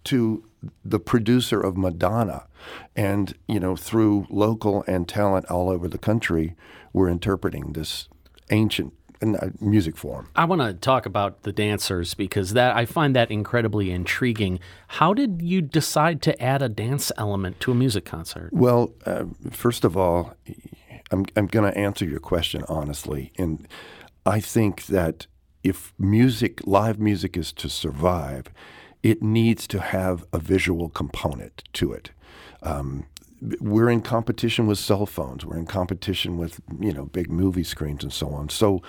to 0.04 0.44
the 0.84 1.00
producer 1.00 1.60
of 1.60 1.76
Madonna. 1.76 2.46
And, 2.94 3.34
you 3.48 3.60
know, 3.60 3.76
through 3.76 4.26
local 4.30 4.84
and 4.86 5.08
talent 5.08 5.46
all 5.46 5.70
over 5.70 5.88
the 5.88 5.98
country, 5.98 6.54
we're 6.92 7.08
interpreting 7.08 7.72
this 7.72 8.08
ancient 8.50 8.92
uh, 9.22 9.50
music 9.60 9.96
form. 9.96 10.28
I 10.34 10.46
want 10.46 10.62
to 10.62 10.72
talk 10.72 11.06
about 11.06 11.42
the 11.42 11.52
dancers 11.52 12.14
because 12.14 12.54
that 12.54 12.74
I 12.74 12.86
find 12.86 13.14
that 13.14 13.30
incredibly 13.30 13.90
intriguing. 13.90 14.60
How 14.88 15.12
did 15.14 15.42
you 15.42 15.60
decide 15.60 16.22
to 16.22 16.42
add 16.42 16.62
a 16.62 16.68
dance 16.68 17.12
element 17.18 17.60
to 17.60 17.72
a 17.72 17.74
music 17.74 18.04
concert? 18.04 18.50
Well, 18.52 18.92
uh, 19.04 19.24
first 19.50 19.84
of 19.84 19.96
all, 19.96 20.34
I'm, 21.10 21.26
I'm 21.36 21.46
going 21.46 21.70
to 21.70 21.78
answer 21.78 22.04
your 22.04 22.20
question 22.20 22.64
honestly. 22.68 23.32
And 23.36 23.68
I 24.24 24.40
think 24.40 24.86
that 24.86 25.26
if 25.62 25.92
music, 25.98 26.66
live 26.66 26.98
music 26.98 27.36
is 27.36 27.52
to 27.52 27.68
survive, 27.68 28.46
it 29.02 29.22
needs 29.22 29.66
to 29.68 29.80
have 29.80 30.24
a 30.32 30.38
visual 30.38 30.88
component 30.88 31.64
to 31.74 31.92
it. 31.92 32.10
Um, 32.62 33.06
we're 33.60 33.88
in 33.88 34.02
competition 34.02 34.66
with 34.66 34.78
cell 34.78 35.06
phones. 35.06 35.46
We're 35.46 35.56
in 35.56 35.66
competition 35.66 36.36
with 36.36 36.60
you 36.78 36.92
know 36.92 37.06
big 37.06 37.30
movie 37.30 37.64
screens 37.64 38.02
and 38.02 38.12
so 38.12 38.28
on. 38.28 38.50
So 38.50 38.82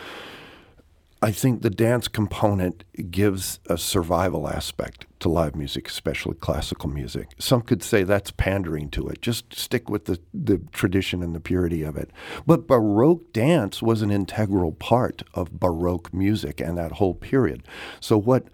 I 1.24 1.32
think 1.32 1.62
the 1.62 1.70
dance 1.70 2.08
component 2.08 2.84
gives 3.12 3.60
a 3.70 3.78
survival 3.78 4.48
aspect 4.48 5.06
to 5.20 5.30
live 5.30 5.56
music, 5.56 5.88
especially 5.88 6.34
classical 6.34 6.90
music. 6.90 7.30
Some 7.38 7.62
could 7.62 7.84
say 7.84 8.02
that's 8.02 8.32
pandering 8.32 8.90
to 8.90 9.08
it. 9.08 9.22
Just 9.22 9.54
stick 9.54 9.88
with 9.88 10.06
the, 10.06 10.20
the 10.34 10.58
tradition 10.72 11.22
and 11.22 11.36
the 11.36 11.40
purity 11.40 11.84
of 11.84 11.96
it. 11.96 12.10
But 12.48 12.66
Baroque 12.66 13.32
dance 13.34 13.84
was 13.84 14.02
an 14.02 14.10
integral 14.10 14.72
part 14.72 15.22
of 15.36 15.60
Baroque 15.60 16.12
music 16.12 16.60
and 16.60 16.76
that 16.80 16.94
whole 16.94 17.14
period. 17.14 17.64
So 18.00 18.18
what 18.18 18.48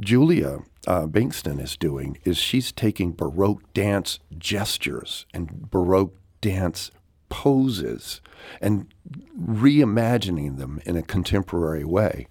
Julia 0.00 0.60
uh, 0.86 1.06
Bengtsson 1.06 1.60
is 1.60 1.76
doing 1.76 2.18
is 2.24 2.36
she's 2.36 2.72
taking 2.72 3.12
Baroque 3.12 3.72
dance 3.72 4.18
gestures 4.38 5.26
and 5.32 5.70
Baroque 5.70 6.16
dance 6.40 6.90
poses 7.28 8.20
and 8.60 8.92
reimagining 9.38 10.58
them 10.58 10.80
in 10.84 10.96
a 10.96 11.02
contemporary 11.02 11.84
way. 11.84 12.26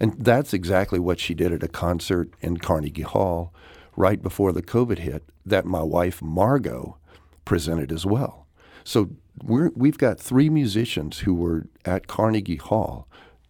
And 0.00 0.24
that's 0.24 0.52
exactly 0.52 0.98
what 0.98 1.20
she 1.20 1.34
did 1.34 1.52
at 1.52 1.62
a 1.62 1.68
concert 1.68 2.30
in 2.40 2.58
Carnegie 2.58 3.02
Hall 3.02 3.52
right 3.96 4.22
before 4.22 4.52
the 4.52 4.62
COVID 4.62 4.98
hit 4.98 5.24
that 5.46 5.64
my 5.64 5.82
wife 5.82 6.20
Margot 6.20 6.98
presented 7.44 7.92
as 7.92 8.04
well. 8.04 8.46
So 8.84 9.10
we 9.42 9.88
have 9.88 9.98
got 9.98 10.20
three 10.20 10.50
musicians 10.50 11.20
who 11.20 11.34
were 11.34 11.66
at 11.84 12.06
Carnegie 12.06 12.56
Hall 12.56 13.08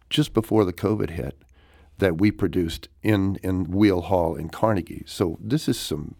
just 0.09 0.33
before 0.33 0.65
the 0.65 0.73
COVID 0.73 1.11
hit 1.11 1.37
that 1.97 2.17
we 2.19 2.31
produced 2.31 2.89
in, 3.01 3.37
in 3.43 3.71
Weill 3.71 4.01
Hall 4.01 4.35
in 4.35 4.49
Carnegie. 4.49 5.03
So 5.05 5.37
this 5.41 5.67
is 5.67 5.79
some 5.79 6.15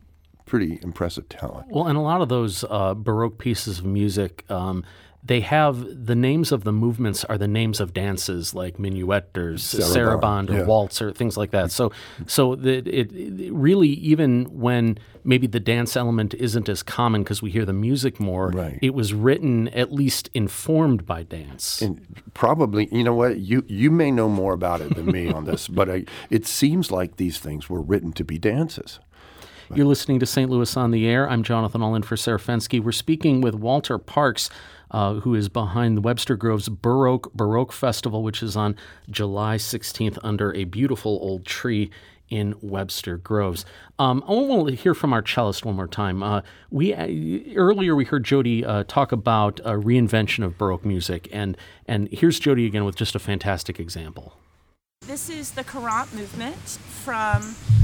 pretty 0.46 0.80
impressive 0.82 1.28
talent. 1.28 1.68
Well, 1.70 1.88
and 1.88 1.98
a 1.98 2.02
lot 2.02 2.22
of 2.22 2.30
those 2.30 2.64
uh, 2.70 2.94
Baroque 2.94 3.40
pieces 3.40 3.80
of 3.80 3.86
music, 3.86 4.46
um, 4.50 4.84
they 5.26 5.42
have 5.42 6.06
the 6.06 6.16
names 6.16 6.52
of 6.52 6.64
the 6.64 6.72
movements 6.72 7.24
are 7.26 7.38
the 7.38 7.48
names 7.48 7.80
of 7.80 7.94
dances 7.94 8.54
like 8.54 8.78
minuet 8.78 9.36
or 9.36 9.54
saraband 9.54 10.52
or 10.52 10.60
yeah. 10.60 10.64
waltz 10.64 11.02
or 11.02 11.12
things 11.12 11.36
like 11.36 11.50
that. 11.50 11.72
So, 11.72 11.92
so 12.28 12.54
it, 12.54 12.88
it, 12.88 13.12
it 13.12 13.52
really 13.52 13.90
even 13.90 14.46
when 14.46 15.00
maybe 15.24 15.48
the 15.48 15.60
dance 15.60 15.98
element 15.98 16.36
isn't 16.36 16.70
as 16.70 16.84
common 16.84 17.24
because 17.24 17.42
we 17.42 17.50
hear 17.50 17.66
the 17.66 17.74
music 17.74 18.20
more, 18.20 18.50
right. 18.52 18.78
it 18.84 18.94
was 18.94 19.16
written 19.16 19.68
at 19.70 19.92
least 19.92 20.30
informed 20.36 21.08
by 21.08 21.24
dance. 21.24 21.82
And 21.82 22.06
probably, 22.36 22.88
you 22.92 23.04
know 23.04 23.16
what, 23.16 23.40
you 23.40 23.66
you 23.68 23.90
may 23.90 24.12
know 24.12 24.30
more 24.30 24.54
about 24.54 24.82
it 24.82 24.94
than 24.96 25.08
me 25.08 25.32
on 25.32 25.46
this, 25.46 25.68
but 25.68 25.90
I, 25.90 26.06
it 26.30 26.46
seems 26.46 26.92
like 26.92 27.18
these 27.18 27.40
things 27.40 27.68
were 27.68 27.82
written 27.82 28.14
to 28.14 28.24
be 28.24 28.38
dances. 28.38 29.00
You're 29.74 29.88
listening 29.88 30.20
to 30.20 30.28
St. 30.28 30.50
Louis 30.50 30.78
on 30.78 30.92
the 30.92 31.08
Air. 31.08 31.28
I'm 31.28 31.42
Jonathan 31.42 31.82
Ahl 31.82 31.96
in 31.96 32.04
for 32.04 32.16
Sarah 32.16 32.38
Fenske. 32.38 32.84
We're 32.84 32.92
speaking 32.92 33.42
with 33.42 33.56
Walter 33.56 33.98
Parks, 33.98 34.52
uh, 34.92 35.16
who 35.16 35.36
is 35.36 35.50
behind 35.50 35.98
the 35.98 36.02
Webster 36.02 36.36
Groves 36.36 36.70
Burr 36.70 37.08
Oak 37.08 37.34
Baroque 37.34 37.72
Festival, 37.72 38.24
which 38.24 38.42
is 38.42 38.56
on 38.56 38.76
July 39.10 39.58
16th 39.58 40.18
under 40.24 40.54
a 40.54 40.64
beautiful 40.66 41.20
old 41.22 41.46
tree 41.46 41.90
in 42.30 42.56
Webster 42.62 43.18
Groves. 43.18 43.66
Um, 44.00 44.24
I 44.28 44.32
want 44.32 44.68
to 44.70 44.76
hear 44.76 44.94
from 44.94 45.14
our 45.14 45.22
cellist 45.22 45.66
one 45.66 45.76
more 45.76 45.88
time. 45.88 46.24
Uh, 46.24 46.42
we 46.72 46.94
uh, 46.94 47.08
earlier 47.56 47.96
we 47.96 48.06
heard 48.06 48.24
Jody 48.24 48.66
uh, 48.66 48.84
talk 48.88 49.12
about 49.12 49.60
a 49.60 49.74
reinvention 49.74 50.44
of 50.44 50.58
Baroque 50.58 50.86
music, 50.86 51.30
and 51.32 51.58
and 51.88 52.10
here's 52.12 52.40
Jody 52.40 52.66
again 52.66 52.86
with 52.86 52.96
just 52.96 53.16
a 53.16 53.20
fantastic 53.20 53.80
example. 53.80 54.34
This 55.08 55.30
is 55.30 55.52
the 55.52 55.64
Courante 55.64 56.16
movement 56.16 56.56
from 56.56 57.42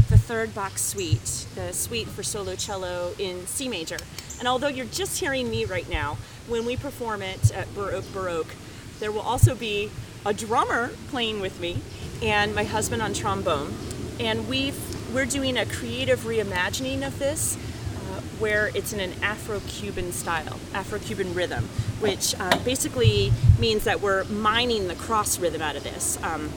the 0.10 0.18
third 0.18 0.56
Bach 0.56 0.80
suite, 0.80 1.46
the 1.54 1.72
suite 1.72 2.08
for 2.08 2.24
solo 2.24 2.56
cello 2.56 3.14
in 3.20 3.46
C 3.46 3.70
major. 3.70 3.98
And 4.40 4.48
although 4.48 4.70
you're 4.70 4.88
just 4.88 5.20
hearing 5.20 5.48
me 5.52 5.66
right 5.66 5.88
now, 5.88 6.18
when 6.48 6.66
we 6.66 6.76
perform 6.76 7.22
it 7.22 7.52
at 7.52 7.72
Burr 7.76 7.92
Oak 7.92 8.12
Baroque, 8.12 8.56
there 9.00 9.12
will 9.12 9.22
also 9.22 9.54
be 9.54 9.92
a 10.26 10.34
drummer 10.34 10.90
playing 11.10 11.42
with 11.42 11.60
me 11.62 11.80
and 12.24 12.56
my 12.56 12.64
husband 12.64 13.04
on 13.04 13.14
trombone. 13.14 13.72
And 14.20 14.50
we've 14.50 14.76
we're 15.14 15.26
doing 15.26 15.58
a 15.58 15.68
creative 15.68 16.22
reimagining 16.22 17.06
of 17.06 17.20
this 17.20 17.56
uh, 17.56 18.22
where 18.40 18.72
it's 18.74 18.94
in 18.94 19.00
an 19.00 19.14
Afro-Cuban 19.22 20.12
style, 20.12 20.60
Afro-Cuban 20.74 21.36
rhythm, 21.36 21.66
which 22.00 22.34
uh, 22.40 22.58
basically 22.64 23.32
means 23.60 23.84
that 23.84 24.02
we're 24.02 24.24
mining 24.24 24.88
the 24.88 24.96
cross 24.96 25.38
rhythm 25.38 25.62
out 25.62 25.76
of 25.76 25.84
this. 25.84 26.18
Um, 26.24 26.50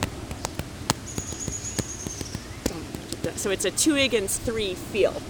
So 3.35 3.51
it's 3.51 3.65
a 3.65 3.71
two 3.71 3.95
against 3.95 4.41
three 4.41 4.73
feel. 4.73 5.21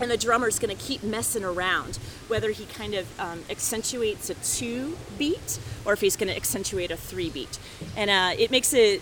And 0.00 0.10
the 0.10 0.16
drummer's 0.16 0.58
going 0.58 0.76
to 0.76 0.82
keep 0.82 1.02
messing 1.02 1.44
around, 1.44 1.96
whether 2.28 2.50
he 2.50 2.64
kind 2.66 2.94
of 2.94 3.20
um, 3.20 3.44
accentuates 3.48 4.30
a 4.30 4.34
two 4.34 4.96
beat 5.18 5.60
or 5.84 5.92
if 5.92 6.00
he's 6.00 6.16
going 6.16 6.28
to 6.28 6.36
accentuate 6.36 6.90
a 6.90 6.96
three 6.96 7.30
beat. 7.30 7.58
And 7.96 8.10
uh, 8.10 8.34
it 8.36 8.50
makes 8.50 8.72
it, 8.72 9.00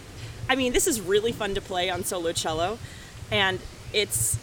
I 0.49 0.57
mean, 0.57 0.73
this 0.73 0.87
is 0.87 1.01
really 1.01 1.33
fun 1.33 1.55
to 1.55 1.61
play 1.61 1.89
on 1.91 2.05
solo 2.05 2.33
cello. 2.33 2.79
And 3.31 3.61
it's 3.93 4.39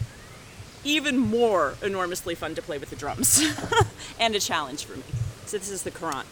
even 0.83 1.17
more 1.17 1.75
enormously 1.83 2.33
fun 2.33 2.55
to 2.55 2.61
play 2.61 2.77
with 2.77 2.89
the 2.89 2.95
drums 2.95 3.43
and 4.19 4.35
a 4.35 4.39
challenge 4.39 4.85
for 4.85 4.97
me. 4.97 5.03
So 5.45 5.57
this 5.57 5.69
is 5.69 5.83
the 5.83 5.91
Courante. 5.91 6.25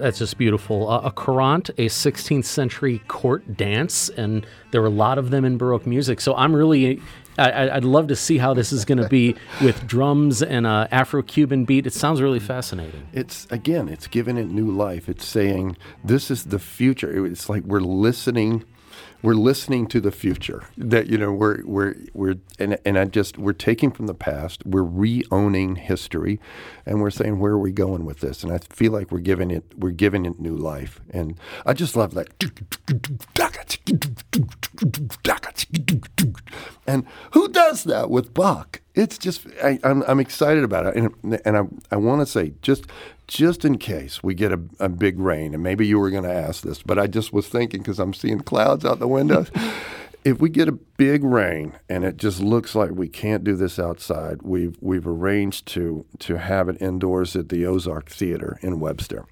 That's 0.00 0.18
just 0.18 0.38
beautiful. 0.38 0.88
Uh, 0.88 1.00
a 1.00 1.10
courante, 1.10 1.70
a 1.70 1.86
16th 1.86 2.44
century 2.44 3.00
court 3.08 3.56
dance, 3.56 4.08
and 4.10 4.46
there 4.70 4.80
were 4.80 4.88
a 4.88 4.90
lot 4.90 5.18
of 5.18 5.30
them 5.30 5.44
in 5.44 5.56
Baroque 5.58 5.86
music. 5.86 6.20
So 6.20 6.34
I'm 6.34 6.54
really, 6.54 7.00
I, 7.38 7.74
would 7.74 7.84
love 7.84 8.08
to 8.08 8.16
see 8.16 8.38
how 8.38 8.54
this 8.54 8.72
is 8.72 8.84
going 8.84 8.98
to 8.98 9.08
be 9.08 9.36
with 9.62 9.86
drums 9.86 10.42
and 10.42 10.66
a 10.66 10.88
Afro-Cuban 10.90 11.64
beat. 11.64 11.86
It 11.86 11.92
sounds 11.92 12.20
really 12.20 12.40
fascinating. 12.40 13.06
It's 13.12 13.46
again, 13.50 13.88
it's 13.88 14.06
giving 14.06 14.36
it 14.36 14.48
new 14.48 14.70
life. 14.70 15.08
It's 15.08 15.26
saying 15.26 15.76
this 16.04 16.30
is 16.30 16.44
the 16.44 16.58
future. 16.58 17.26
It's 17.26 17.48
like 17.48 17.64
we're 17.64 17.80
listening 17.80 18.64
we're 19.22 19.34
listening 19.34 19.86
to 19.88 20.00
the 20.00 20.10
future. 20.10 20.64
That 20.76 21.06
you 21.06 21.16
know 21.16 21.32
we're 21.32 21.64
we're 21.64 21.94
we're 22.12 22.36
and 22.58 22.78
and 22.84 22.98
I 22.98 23.04
just 23.04 23.38
we're 23.38 23.52
taking 23.52 23.90
from 23.90 24.06
the 24.06 24.14
past. 24.14 24.64
We're 24.66 24.82
re-owning 24.82 25.76
history, 25.76 26.40
and 26.84 27.00
we're 27.00 27.10
saying 27.10 27.38
where 27.38 27.52
are 27.52 27.58
we 27.58 27.72
going 27.72 28.04
with 28.04 28.20
this? 28.20 28.42
And 28.42 28.52
I 28.52 28.58
feel 28.58 28.92
like 28.92 29.10
we're 29.10 29.20
giving 29.20 29.50
it 29.50 29.64
we're 29.76 29.90
giving 29.90 30.26
it 30.26 30.40
new 30.40 30.56
life. 30.56 31.00
And 31.10 31.38
I 31.64 31.72
just 31.72 31.96
love 31.96 32.14
that. 32.14 32.28
And 36.86 37.06
who 37.32 37.48
does 37.48 37.84
that 37.84 38.10
with 38.10 38.34
Bach? 38.34 38.80
It's 38.94 39.16
just 39.18 39.46
I, 39.62 39.70
am 39.70 39.80
I'm, 39.84 40.02
I'm 40.02 40.20
excited 40.20 40.64
about 40.64 40.86
it, 40.86 40.96
and 40.96 41.40
and 41.44 41.56
I 41.56 41.62
I 41.90 41.96
want 41.96 42.20
to 42.20 42.26
say 42.26 42.54
just 42.60 42.86
just 43.32 43.64
in 43.64 43.78
case 43.78 44.22
we 44.22 44.34
get 44.34 44.52
a, 44.52 44.60
a 44.78 44.90
big 44.90 45.18
rain, 45.18 45.54
and 45.54 45.62
maybe 45.62 45.86
you 45.86 45.98
were 45.98 46.10
going 46.10 46.24
to 46.24 46.32
ask 46.32 46.62
this, 46.62 46.82
but 46.82 46.98
I 46.98 47.06
just 47.06 47.32
was 47.32 47.48
thinking 47.48 47.80
because 47.80 47.98
I'm 47.98 48.12
seeing 48.12 48.40
clouds 48.40 48.84
out 48.84 48.98
the 48.98 49.08
windows. 49.08 49.50
if 50.24 50.38
we 50.38 50.50
get 50.50 50.68
a 50.68 50.72
big 50.72 51.24
rain 51.24 51.72
and 51.88 52.04
it 52.04 52.18
just 52.18 52.40
looks 52.40 52.74
like 52.74 52.90
we 52.90 53.08
can't 53.08 53.42
do 53.42 53.56
this 53.56 53.78
outside, 53.78 54.42
we've 54.42 54.76
we've 54.82 55.06
arranged 55.06 55.66
to 55.68 56.04
to 56.18 56.36
have 56.36 56.68
it 56.68 56.80
indoors 56.82 57.34
at 57.34 57.48
the 57.48 57.64
Ozark 57.64 58.10
Theater 58.10 58.58
in 58.60 58.80
Webster. 58.80 59.24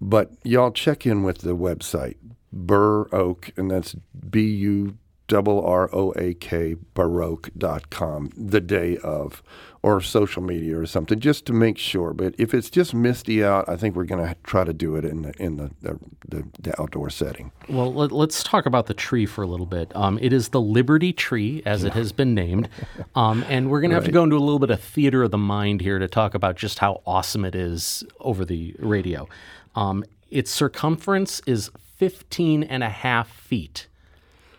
But 0.00 0.32
y'all 0.42 0.72
check 0.72 1.06
in 1.06 1.22
with 1.22 1.38
the 1.38 1.56
website 1.56 2.16
Burr 2.52 3.06
Oak, 3.14 3.52
and 3.56 3.70
that's 3.70 3.94
B 4.28 4.42
U 4.46 4.98
double 5.28 5.64
R 5.64 5.88
O 5.92 6.12
A 6.16 6.34
K 6.34 6.76
Baroque.com 6.94 8.30
the 8.36 8.60
day 8.60 8.96
of 8.98 9.42
or 9.82 10.00
social 10.00 10.42
media 10.42 10.76
or 10.76 10.84
something 10.84 11.20
just 11.20 11.46
to 11.46 11.52
make 11.52 11.78
sure. 11.78 12.12
But 12.12 12.34
if 12.38 12.52
it's 12.52 12.70
just 12.70 12.92
misty 12.92 13.44
out, 13.44 13.68
I 13.68 13.76
think 13.76 13.94
we're 13.94 14.04
going 14.04 14.26
to 14.26 14.34
try 14.42 14.64
to 14.64 14.72
do 14.72 14.96
it 14.96 15.04
in 15.04 15.22
the 15.22 15.32
in 15.38 15.56
the 15.56 15.70
the, 15.80 15.98
the, 16.28 16.48
the 16.58 16.80
outdoor 16.80 17.08
setting. 17.10 17.52
Well, 17.68 17.92
let, 17.92 18.12
us 18.12 18.42
talk 18.42 18.66
about 18.66 18.86
the 18.86 18.94
tree 18.94 19.26
for 19.26 19.42
a 19.42 19.46
little 19.46 19.66
bit. 19.66 19.94
Um, 19.94 20.18
it 20.20 20.32
is 20.32 20.48
the 20.48 20.60
Liberty 20.60 21.12
Tree, 21.12 21.62
as 21.64 21.84
it 21.84 21.92
has 21.92 22.12
been 22.12 22.34
named, 22.34 22.68
um, 23.14 23.44
and 23.48 23.70
we're 23.70 23.80
going 23.80 23.90
right. 23.90 23.98
to 23.98 24.02
have 24.02 24.06
to 24.06 24.12
go 24.12 24.24
into 24.24 24.36
a 24.36 24.38
little 24.38 24.58
bit 24.58 24.70
of 24.70 24.80
theater 24.80 25.22
of 25.22 25.30
the 25.30 25.38
mind 25.38 25.80
here 25.80 25.98
to 25.98 26.08
talk 26.08 26.34
about 26.34 26.56
just 26.56 26.80
how 26.80 27.00
awesome 27.06 27.44
it 27.44 27.54
is 27.54 28.04
over 28.20 28.44
the 28.44 28.74
radio. 28.78 29.28
Um, 29.76 30.04
its 30.30 30.50
circumference 30.50 31.40
is 31.46 31.70
15 31.96 32.64
and 32.64 32.82
a 32.82 32.90
half 32.90 33.28
feet. 33.28 33.86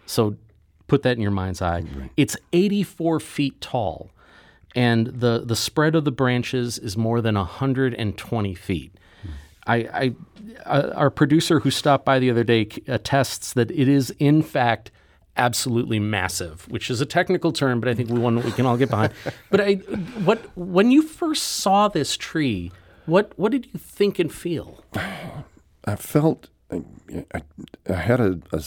So 0.05 0.38
put 0.88 1.03
that 1.03 1.15
in 1.15 1.22
your 1.22 1.32
mind's 1.32 1.62
eye. 1.62 1.82
Right. 1.82 2.12
It's 2.17 2.38
84 2.53 3.20
feet 3.20 3.60
tall 3.62 4.12
and 4.77 5.08
the 5.08 5.44
the 5.44 5.56
spread 5.56 5.96
of 5.96 6.06
the 6.06 6.12
branches 6.12 6.77
is 6.77 6.96
more 6.96 7.20
than 7.20 7.36
120 7.36 8.53
feet. 8.53 8.94
I, 9.65 9.75
I 9.75 10.15
uh, 10.65 10.94
our 10.96 11.10
producer 11.10 11.60
who 11.60 11.72
stopped 11.72 12.06
by 12.06 12.20
the 12.20 12.29
other 12.29 12.44
day 12.44 12.70
attests 12.88 13.53
that 13.53 13.72
it 13.72 13.88
is 13.88 14.12
in 14.20 14.44
fact 14.44 14.91
absolutely 15.36 16.00
massive, 16.00 16.67
which 16.70 16.89
is 16.89 17.01
a 17.01 17.06
technical 17.06 17.51
term, 17.51 17.79
but 17.79 17.89
I 17.89 17.96
think 17.96 18.10
we 18.10 18.20
one 18.20 18.41
we 18.44 18.51
can 18.51 18.67
all 18.67 18.77
get 18.77 18.89
behind. 18.89 19.13
but 19.50 19.62
I, 19.62 19.74
what 20.24 20.46
when 20.56 20.91
you 20.91 21.01
first 21.01 21.44
saw 21.44 21.88
this 21.88 22.15
tree, 22.15 22.72
what 23.08 23.34
what 23.36 23.51
did 23.51 23.65
you 23.74 23.79
think 23.79 24.20
and 24.20 24.32
feel? 24.32 24.86
I 25.86 25.96
felt 25.96 26.50
I, 26.69 26.81
I, 27.88 27.93
had 27.93 28.19
a, 28.19 28.39
a, 28.51 28.62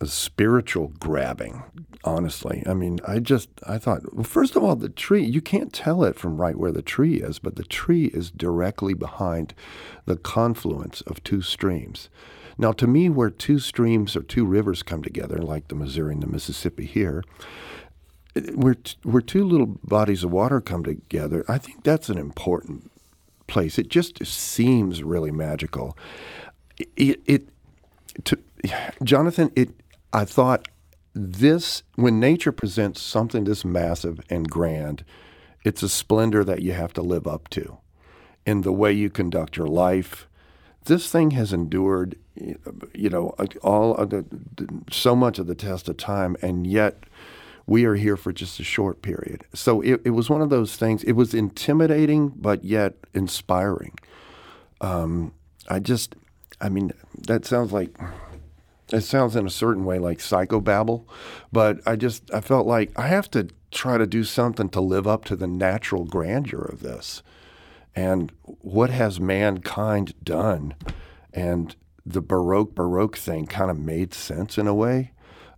a, 0.00 0.06
spiritual 0.06 0.92
grabbing, 1.00 1.64
honestly. 2.04 2.62
I 2.64 2.74
mean, 2.74 3.00
I 3.06 3.18
just, 3.18 3.48
I 3.66 3.76
thought, 3.76 4.14
well, 4.14 4.22
first 4.22 4.54
of 4.54 4.62
all, 4.62 4.76
the 4.76 4.88
tree, 4.88 5.24
you 5.24 5.40
can't 5.40 5.72
tell 5.72 6.04
it 6.04 6.16
from 6.16 6.40
right 6.40 6.56
where 6.56 6.70
the 6.70 6.82
tree 6.82 7.16
is, 7.16 7.40
but 7.40 7.56
the 7.56 7.64
tree 7.64 8.06
is 8.06 8.30
directly 8.30 8.94
behind 8.94 9.52
the 10.04 10.16
confluence 10.16 11.00
of 11.02 11.24
two 11.24 11.42
streams. 11.42 12.08
Now, 12.56 12.70
to 12.72 12.86
me, 12.86 13.08
where 13.08 13.30
two 13.30 13.58
streams 13.58 14.14
or 14.14 14.22
two 14.22 14.44
rivers 14.44 14.84
come 14.84 15.02
together, 15.02 15.38
like 15.38 15.68
the 15.68 15.74
Missouri 15.74 16.12
and 16.12 16.22
the 16.22 16.28
Mississippi 16.28 16.86
here, 16.86 17.24
where, 18.54 18.76
where 19.02 19.22
two 19.22 19.44
little 19.44 19.78
bodies 19.82 20.22
of 20.22 20.30
water 20.30 20.60
come 20.60 20.84
together, 20.84 21.44
I 21.48 21.58
think 21.58 21.82
that's 21.82 22.08
an 22.08 22.18
important 22.18 22.92
place. 23.48 23.76
It 23.78 23.88
just 23.88 24.24
seems 24.24 25.02
really 25.02 25.32
magical 25.32 25.96
it, 26.96 27.20
it 27.26 27.48
to, 28.24 28.38
Jonathan, 29.02 29.50
it 29.56 29.70
I 30.12 30.24
thought 30.24 30.68
this 31.14 31.82
when 31.96 32.20
nature 32.20 32.52
presents 32.52 33.00
something 33.00 33.44
this 33.44 33.64
massive 33.64 34.20
and 34.30 34.48
grand, 34.48 35.04
it's 35.64 35.82
a 35.82 35.88
splendor 35.88 36.44
that 36.44 36.62
you 36.62 36.72
have 36.72 36.92
to 36.94 37.02
live 37.02 37.26
up 37.26 37.48
to 37.50 37.78
in 38.46 38.62
the 38.62 38.72
way 38.72 38.92
you 38.92 39.10
conduct 39.10 39.56
your 39.56 39.66
life. 39.66 40.26
This 40.84 41.10
thing 41.10 41.32
has 41.32 41.52
endured, 41.52 42.16
you 42.34 43.10
know, 43.10 43.34
all 43.62 43.94
the, 44.06 44.24
so 44.90 45.14
much 45.14 45.38
of 45.38 45.46
the 45.46 45.54
test 45.54 45.88
of 45.88 45.98
time, 45.98 46.36
and 46.40 46.66
yet 46.66 47.04
we 47.66 47.84
are 47.84 47.96
here 47.96 48.16
for 48.16 48.32
just 48.32 48.58
a 48.58 48.64
short 48.64 49.02
period. 49.02 49.44
So 49.54 49.82
it, 49.82 50.00
it 50.04 50.10
was 50.10 50.30
one 50.30 50.40
of 50.40 50.48
those 50.48 50.76
things. 50.76 51.04
It 51.04 51.12
was 51.12 51.34
intimidating, 51.34 52.32
but 52.34 52.64
yet 52.64 52.94
inspiring. 53.14 53.98
Um, 54.80 55.34
I 55.68 55.78
just 55.78 56.16
I 56.60 56.68
mean, 56.68 56.92
that 57.26 57.44
sounds 57.44 57.72
like 57.72 57.90
it 58.92 59.02
sounds 59.02 59.36
in 59.36 59.46
a 59.46 59.50
certain 59.50 59.84
way 59.84 59.98
like 59.98 60.18
psychobabble, 60.18 61.04
but 61.52 61.80
I 61.86 61.96
just 61.96 62.32
I 62.34 62.40
felt 62.40 62.66
like 62.66 62.90
I 62.98 63.06
have 63.06 63.30
to 63.32 63.48
try 63.70 63.98
to 63.98 64.06
do 64.06 64.24
something 64.24 64.68
to 64.70 64.80
live 64.80 65.06
up 65.06 65.24
to 65.26 65.36
the 65.36 65.46
natural 65.46 66.04
grandeur 66.04 66.62
of 66.62 66.80
this. 66.80 67.22
And 67.94 68.32
what 68.44 68.90
has 68.90 69.20
mankind 69.20 70.14
done? 70.22 70.74
And 71.32 71.74
the 72.04 72.20
Burr 72.20 72.54
Oak 72.54 72.74
Baroque 72.74 73.16
thing 73.16 73.46
kind 73.46 73.70
of 73.70 73.78
made 73.78 74.14
sense 74.14 74.58
in 74.58 74.66
a 74.66 74.74
way. 74.74 75.12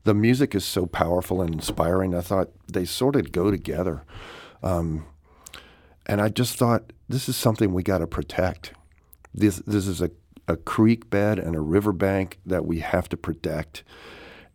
The 0.04 0.14
music 0.14 0.54
is 0.54 0.64
so 0.64 0.86
powerful 0.86 1.40
and 1.40 1.54
inspiring. 1.54 2.14
I 2.14 2.20
thought 2.20 2.50
they 2.70 2.84
sort 2.84 3.16
of 3.16 3.32
go 3.32 3.50
together. 3.50 4.02
Um, 4.62 5.06
and 6.06 6.20
I 6.20 6.28
just 6.28 6.56
thought 6.56 6.92
this 7.08 7.28
is 7.28 7.36
something 7.36 7.72
we 7.72 7.82
got 7.82 7.98
to 7.98 8.06
protect. 8.06 8.72
This 9.34 9.58
this 9.66 9.86
is 9.86 10.02
a 10.02 10.10
a 10.48 10.56
creek 10.56 11.08
bed 11.10 11.38
and 11.38 11.54
a 11.54 11.60
river 11.60 11.92
bank 11.92 12.38
that 12.44 12.66
we 12.66 12.80
have 12.80 13.08
to 13.10 13.16
protect. 13.16 13.84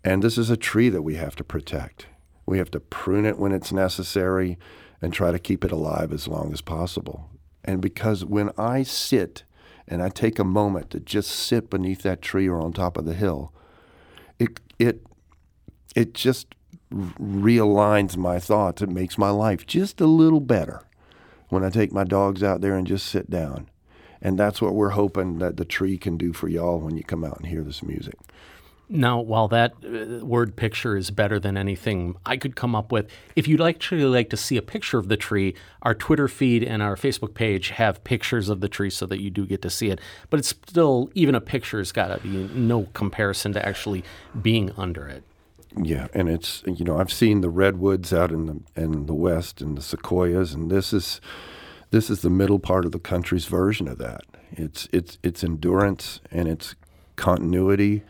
And 0.04 0.24
this 0.24 0.38
is 0.38 0.50
a 0.50 0.58
tree 0.58 0.90
that 0.90 1.02
we 1.02 1.16
have 1.16 1.36
to 1.38 1.44
protect. 1.44 2.08
We 2.46 2.58
have 2.58 2.72
to 2.72 2.80
prune 2.80 3.26
it 3.26 3.38
when 3.38 3.52
it's 3.52 3.72
necessary 3.72 4.58
and 5.02 5.14
try 5.14 5.32
to 5.32 5.40
keep 5.40 5.64
it 5.64 5.72
alive 5.72 6.12
as 6.12 6.28
long 6.28 6.54
as 6.54 6.62
possible. 6.62 7.30
And 7.64 7.82
because 7.82 8.24
when 8.24 8.52
I 8.58 8.84
sit 8.84 9.44
and 9.88 10.02
I 10.02 10.10
take 10.10 10.40
a 10.40 10.44
moment 10.44 10.90
to 10.92 11.00
just 11.00 11.30
sit 11.30 11.70
beneath 11.70 12.04
that 12.04 12.22
tree 12.22 12.48
or 12.48 12.62
on 12.62 12.74
top 12.74 12.98
of 12.98 13.06
the 13.06 13.14
hill, 13.14 13.54
it 14.40 14.60
it 14.80 15.06
it 15.96 16.14
just 16.14 16.56
realigns 16.92 18.16
my 18.16 18.40
thoughts. 18.40 18.82
It 18.82 18.90
makes 18.90 19.18
my 19.18 19.30
life 19.30 19.66
just 19.66 20.00
a 20.00 20.06
little 20.06 20.40
better 20.40 20.82
when 21.50 21.64
I 21.64 21.70
take 21.70 21.92
my 21.92 22.04
dogs 22.04 22.44
out 22.44 22.62
there 22.62 22.76
and 22.76 22.88
just 22.88 23.08
sit 23.08 23.30
down 23.30 23.70
and 24.22 24.38
that's 24.38 24.62
what 24.62 24.74
we're 24.74 24.90
hoping 24.90 25.40
that 25.40 25.58
the 25.58 25.66
tree 25.66 25.98
can 25.98 26.18
do 26.18 26.34
for 26.34 26.48
y'all 26.48 26.80
when 26.80 26.98
you 26.98 27.04
come 27.04 27.24
out 27.24 27.38
and 27.38 27.48
hear 27.48 27.64
this 27.64 27.84
music. 27.84 28.16
Now, 28.90 29.20
while 29.20 29.50
that 29.50 29.74
uh, 29.84 30.26
word 30.26 30.56
picture 30.56 30.96
is 30.96 31.12
better 31.12 31.40
than 31.40 31.58
anything 31.58 32.16
I 32.26 32.38
could 32.38 32.56
come 32.56 32.74
up 32.74 32.90
with, 32.90 33.10
if 33.36 33.46
you'd 33.46 33.62
actually 33.62 34.06
like 34.06 34.30
to 34.30 34.38
see 34.38 34.56
a 34.56 34.62
picture 34.62 34.98
of 34.98 35.10
the 35.10 35.18
tree, 35.18 35.56
our 35.82 35.94
Twitter 35.94 36.30
feed 36.30 36.64
and 36.64 36.82
our 36.82 36.96
Facebook 36.96 37.34
page 37.34 37.70
have 37.72 38.02
pictures 38.06 38.48
of 38.48 38.62
the 38.62 38.70
tree 38.70 38.90
so 38.90 39.06
that 39.08 39.22
you 39.22 39.30
do 39.30 39.46
get 39.46 39.62
to 39.64 39.70
see 39.70 39.90
it. 39.90 40.00
But 40.30 40.40
it's 40.40 40.50
still, 40.50 41.10
even 41.16 41.36
a 41.36 41.42
picture's 41.42 41.92
got 41.92 42.08
to 42.08 42.20
be 42.20 42.30
no 42.30 42.88
comparison 42.94 43.52
to 43.54 43.66
actually 43.66 44.06
being 44.42 44.72
under 44.78 45.06
it. 45.06 45.24
Yeah, 45.76 46.08
and 46.14 46.30
it's 46.30 46.64
you 46.66 46.86
know 46.86 46.98
I've 46.98 47.12
seen 47.12 47.42
the 47.42 47.50
redwoods 47.50 48.14
out 48.14 48.32
in 48.32 48.46
the 48.46 48.82
in 48.82 49.06
the 49.06 49.14
west 49.14 49.62
and 49.62 49.78
the 49.78 49.82
sequoias, 49.82 50.54
and 50.54 50.72
this 50.72 50.94
is 50.94 51.20
this 51.92 52.10
is 52.10 52.22
the 52.22 52.30
middle 52.30 52.60
part 52.60 52.86
of 52.86 52.92
the 52.92 53.00
country's 53.00 53.46
version 53.46 53.88
of 53.88 53.98
that. 53.98 54.22
It's 54.52 54.88
it's 54.92 55.18
it's 55.24 55.44
endurance 55.44 56.22
and 56.32 56.48
it's 56.48 56.76
continuity 57.16 58.04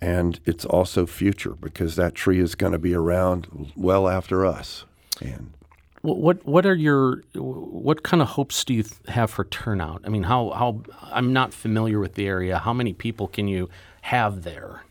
and 0.00 0.40
it's 0.44 0.64
also 0.64 1.06
future 1.06 1.54
because 1.54 1.96
that 1.96 2.14
tree 2.14 2.38
is 2.38 2.54
going 2.54 2.72
to 2.72 2.78
be 2.78 2.94
around 2.94 3.72
well 3.76 4.08
after 4.08 4.44
us. 4.44 4.84
And 5.20 5.54
what 6.02 6.44
what 6.46 6.66
are 6.66 6.74
your 6.74 7.22
what 7.34 8.02
kind 8.02 8.20
of 8.20 8.28
hopes 8.28 8.62
do 8.64 8.74
you 8.74 8.84
have 9.08 9.30
for 9.30 9.44
turnout? 9.44 10.02
I 10.04 10.10
mean, 10.10 10.24
how 10.24 10.50
how 10.50 10.82
I'm 11.02 11.32
not 11.32 11.54
familiar 11.54 11.98
with 11.98 12.14
the 12.14 12.26
area. 12.26 12.58
How 12.58 12.74
many 12.74 12.92
people 12.92 13.28
can 13.28 13.48
you 13.48 13.70
have 14.02 14.42
there? 14.42 14.82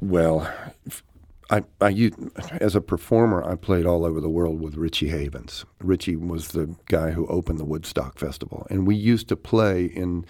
Well, 0.00 0.52
I, 1.50 1.62
I, 1.80 2.10
as 2.60 2.74
a 2.74 2.80
performer, 2.80 3.44
I 3.44 3.54
played 3.54 3.86
all 3.86 4.04
over 4.04 4.20
the 4.20 4.28
world 4.28 4.60
with 4.60 4.76
Richie 4.76 5.08
Havens. 5.08 5.64
Richie 5.80 6.16
was 6.16 6.48
the 6.48 6.74
guy 6.86 7.10
who 7.10 7.26
opened 7.26 7.58
the 7.58 7.64
Woodstock 7.64 8.18
Festival, 8.18 8.66
and 8.70 8.86
we 8.86 8.96
used 8.96 9.28
to 9.28 9.36
play 9.36 9.84
in 9.84 10.24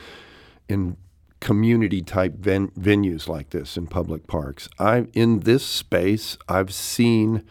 in 0.68 0.96
community 1.40 2.00
type 2.00 2.36
ven- 2.38 2.70
venues 2.70 3.28
like 3.28 3.50
this 3.50 3.76
in 3.76 3.86
public 3.86 4.26
parks. 4.26 4.68
I 4.78 5.06
in 5.12 5.40
this 5.40 5.64
space, 5.64 6.36
I've 6.48 6.72
seen 6.72 7.44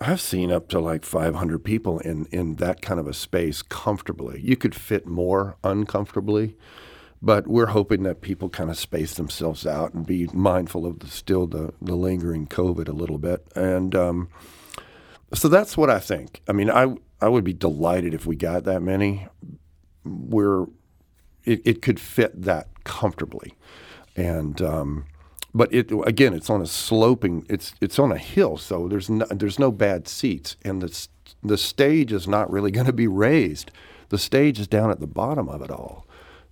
I've 0.00 0.20
seen 0.20 0.50
up 0.50 0.68
to 0.68 0.80
like 0.80 1.04
500 1.04 1.62
people 1.64 1.98
in 1.98 2.26
in 2.26 2.56
that 2.56 2.80
kind 2.80 2.98
of 2.98 3.06
a 3.06 3.12
space 3.12 3.62
comfortably. 3.62 4.40
You 4.40 4.56
could 4.56 4.74
fit 4.74 5.06
more 5.06 5.56
uncomfortably, 5.62 6.56
but 7.22 7.46
we're 7.46 7.66
hoping 7.66 8.02
that 8.02 8.20
people 8.20 8.48
kind 8.48 8.68
of 8.68 8.76
space 8.76 9.14
themselves 9.14 9.64
out 9.64 9.94
and 9.94 10.04
be 10.04 10.26
mindful 10.32 10.84
of 10.84 10.98
the 10.98 11.06
still 11.06 11.46
the 11.46 11.72
the 11.80 11.94
lingering 11.94 12.48
COVID 12.48 12.88
a 12.88 12.92
little 12.92 13.18
bit. 13.18 13.46
And 13.54 13.94
um, 13.94 14.28
so 15.32 15.48
that's 15.48 15.76
what 15.76 15.88
I 15.88 16.00
think. 16.00 16.42
I 16.48 16.52
mean, 16.52 16.68
I 16.68 16.96
I 17.20 17.28
would 17.28 17.44
be 17.44 17.52
delighted 17.52 18.12
if 18.12 18.26
we 18.26 18.34
got 18.34 18.64
that 18.64 18.82
many. 18.82 19.28
We're 20.04 20.64
it, 21.44 21.62
it 21.64 21.82
could 21.82 22.00
fit 22.00 22.42
that 22.42 22.68
comfortably, 22.82 23.54
and 24.16 24.60
um, 24.60 25.04
but 25.54 25.72
it 25.72 25.92
again, 26.04 26.34
it's 26.34 26.50
on 26.50 26.60
a 26.60 26.66
sloping. 26.66 27.46
It's 27.48 27.74
it's 27.80 28.00
on 28.00 28.10
a 28.10 28.18
hill, 28.18 28.56
so 28.56 28.88
there's 28.88 29.08
no, 29.08 29.26
there's 29.26 29.60
no 29.60 29.70
bad 29.70 30.08
seats, 30.08 30.56
and 30.64 30.82
the 30.82 31.08
the 31.40 31.56
stage 31.58 32.12
is 32.12 32.26
not 32.26 32.50
really 32.50 32.70
going 32.72 32.86
to 32.86 32.92
be 32.92 33.06
raised. 33.06 33.70
The 34.08 34.18
stage 34.18 34.58
is 34.58 34.66
down 34.66 34.90
at 34.90 34.98
the 34.98 35.06
bottom 35.06 35.48
of 35.48 35.62
it 35.62 35.70
all. 35.70 36.04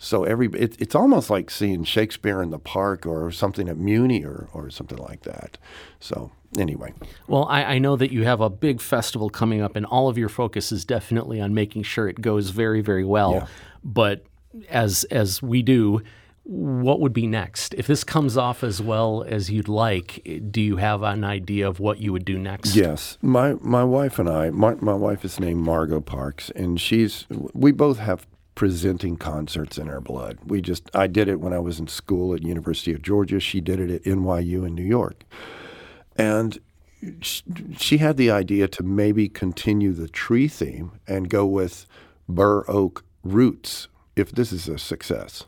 So 0.02 0.24
every 0.24 0.48
it, 0.54 0.80
it's 0.80 0.94
almost 0.94 1.28
like 1.28 1.50
seeing 1.50 1.84
Shakespeare 1.84 2.40
in 2.40 2.48
the 2.48 2.58
park 2.58 3.04
or 3.04 3.30
something 3.30 3.68
at 3.68 3.76
Muni 3.76 4.24
or, 4.24 4.48
or 4.54 4.70
something 4.70 4.96
like 4.96 5.24
that. 5.24 5.58
So 6.00 6.32
anyway. 6.58 6.94
Well, 7.28 7.44
I, 7.50 7.64
I, 7.64 7.78
know 7.78 7.96
that 7.96 8.10
you 8.10 8.24
have 8.24 8.40
a 8.40 8.48
big 8.48 8.80
festival 8.80 9.28
coming 9.28 9.60
up, 9.60 9.76
and 9.76 9.84
all 9.84 10.08
of 10.08 10.16
your 10.16 10.30
focus 10.30 10.72
is 10.72 10.86
definitely 10.86 11.38
on 11.38 11.52
making 11.52 11.82
sure 11.82 12.08
it 12.08 12.22
goes 12.22 12.48
very, 12.48 12.80
very 12.80 13.04
well. 13.04 13.34
Yeah. 13.34 13.46
But 13.84 14.24
as 14.70 15.04
as 15.04 15.42
we 15.42 15.60
do, 15.60 16.00
what 16.44 16.98
would 17.00 17.12
be 17.12 17.26
next? 17.26 17.74
If 17.74 17.86
this 17.86 18.02
comes 18.02 18.38
off 18.38 18.64
as 18.64 18.80
well 18.80 19.22
as 19.28 19.50
you'd 19.50 19.68
like, 19.68 20.26
do 20.50 20.62
you 20.62 20.76
have 20.76 21.02
an 21.02 21.24
idea 21.24 21.68
of 21.68 21.78
what 21.78 21.98
you 21.98 22.10
would 22.14 22.24
do 22.24 22.38
next? 22.38 22.74
Yes. 22.74 23.18
My 23.20 23.52
my 23.60 23.84
wife 23.84 24.18
and 24.18 24.30
I, 24.30 24.48
my, 24.48 24.76
my 24.76 24.94
wife 24.94 25.26
is 25.26 25.38
named 25.38 25.60
Margot 25.60 26.00
Parks, 26.00 26.50
and 26.56 26.80
she's 26.80 27.26
we 27.52 27.70
both 27.70 27.98
have 27.98 28.26
presenting 28.60 29.16
concerts 29.16 29.78
in 29.78 29.88
our 29.88 30.02
blood. 30.02 30.36
We 30.44 30.60
just 30.60 30.94
I 30.94 31.06
did 31.06 31.28
it 31.28 31.40
when 31.40 31.54
I 31.54 31.58
was 31.58 31.80
in 31.80 31.88
school 31.88 32.34
at 32.34 32.42
University 32.42 32.92
of 32.92 33.00
Georgia. 33.00 33.40
She 33.40 33.58
did 33.58 33.80
it 33.80 33.90
at 33.90 34.02
NYU 34.02 34.66
in 34.66 34.74
New 34.74 34.84
York. 34.84 35.24
And 36.14 36.58
she 37.22 37.96
had 37.96 38.18
the 38.18 38.30
idea 38.30 38.68
to 38.68 38.82
maybe 38.82 39.30
continue 39.30 39.94
the 39.94 40.08
tree 40.08 40.46
theme 40.46 40.92
and 41.08 41.30
go 41.30 41.46
with 41.46 41.86
bur 42.28 42.66
oak 42.68 43.02
roots 43.24 43.88
if 44.14 44.30
this 44.30 44.52
is 44.52 44.68
a 44.68 44.76
success. 44.76 45.46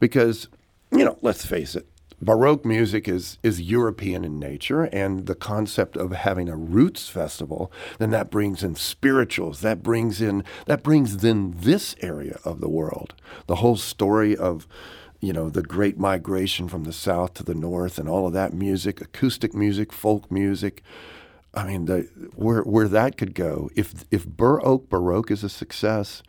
Because, 0.00 0.48
you 0.90 1.04
know, 1.04 1.18
let's 1.20 1.44
face 1.44 1.76
it, 1.76 1.86
Baroque 2.20 2.64
music 2.64 3.08
is 3.08 3.38
is 3.42 3.60
European 3.60 4.24
in 4.24 4.38
nature, 4.38 4.84
and 4.84 5.26
the 5.26 5.34
concept 5.34 5.96
of 5.96 6.12
having 6.12 6.48
a 6.48 6.56
roots 6.56 7.08
festival, 7.08 7.70
then 7.98 8.10
that 8.10 8.30
brings 8.30 8.62
in 8.62 8.74
spirituals. 8.74 9.60
That 9.60 9.82
brings 9.82 10.22
in 10.22 10.42
that 10.64 10.82
brings 10.82 11.22
in 11.22 11.54
this 11.58 11.94
area 12.00 12.38
of 12.44 12.60
the 12.60 12.70
world. 12.70 13.14
The 13.46 13.56
whole 13.56 13.76
story 13.76 14.34
of, 14.34 14.66
you 15.20 15.32
know, 15.32 15.50
the 15.50 15.62
great 15.62 15.98
migration 15.98 16.68
from 16.68 16.84
the 16.84 16.92
south 16.92 17.34
to 17.34 17.42
the 17.42 17.54
north, 17.54 17.98
and 17.98 18.08
all 18.08 18.26
of 18.26 18.32
that 18.32 18.54
music, 18.54 19.00
acoustic 19.02 19.54
music, 19.54 19.92
folk 19.92 20.30
music. 20.30 20.82
I 21.52 21.66
mean, 21.66 21.84
the 21.84 22.08
where 22.34 22.62
where 22.62 22.88
that 22.88 23.18
could 23.18 23.34
go. 23.34 23.68
If 23.76 24.04
if 24.10 24.26
Oak 24.40 24.88
Baroque 24.88 25.30
is 25.30 25.44
a 25.44 25.50
success, 25.50 26.22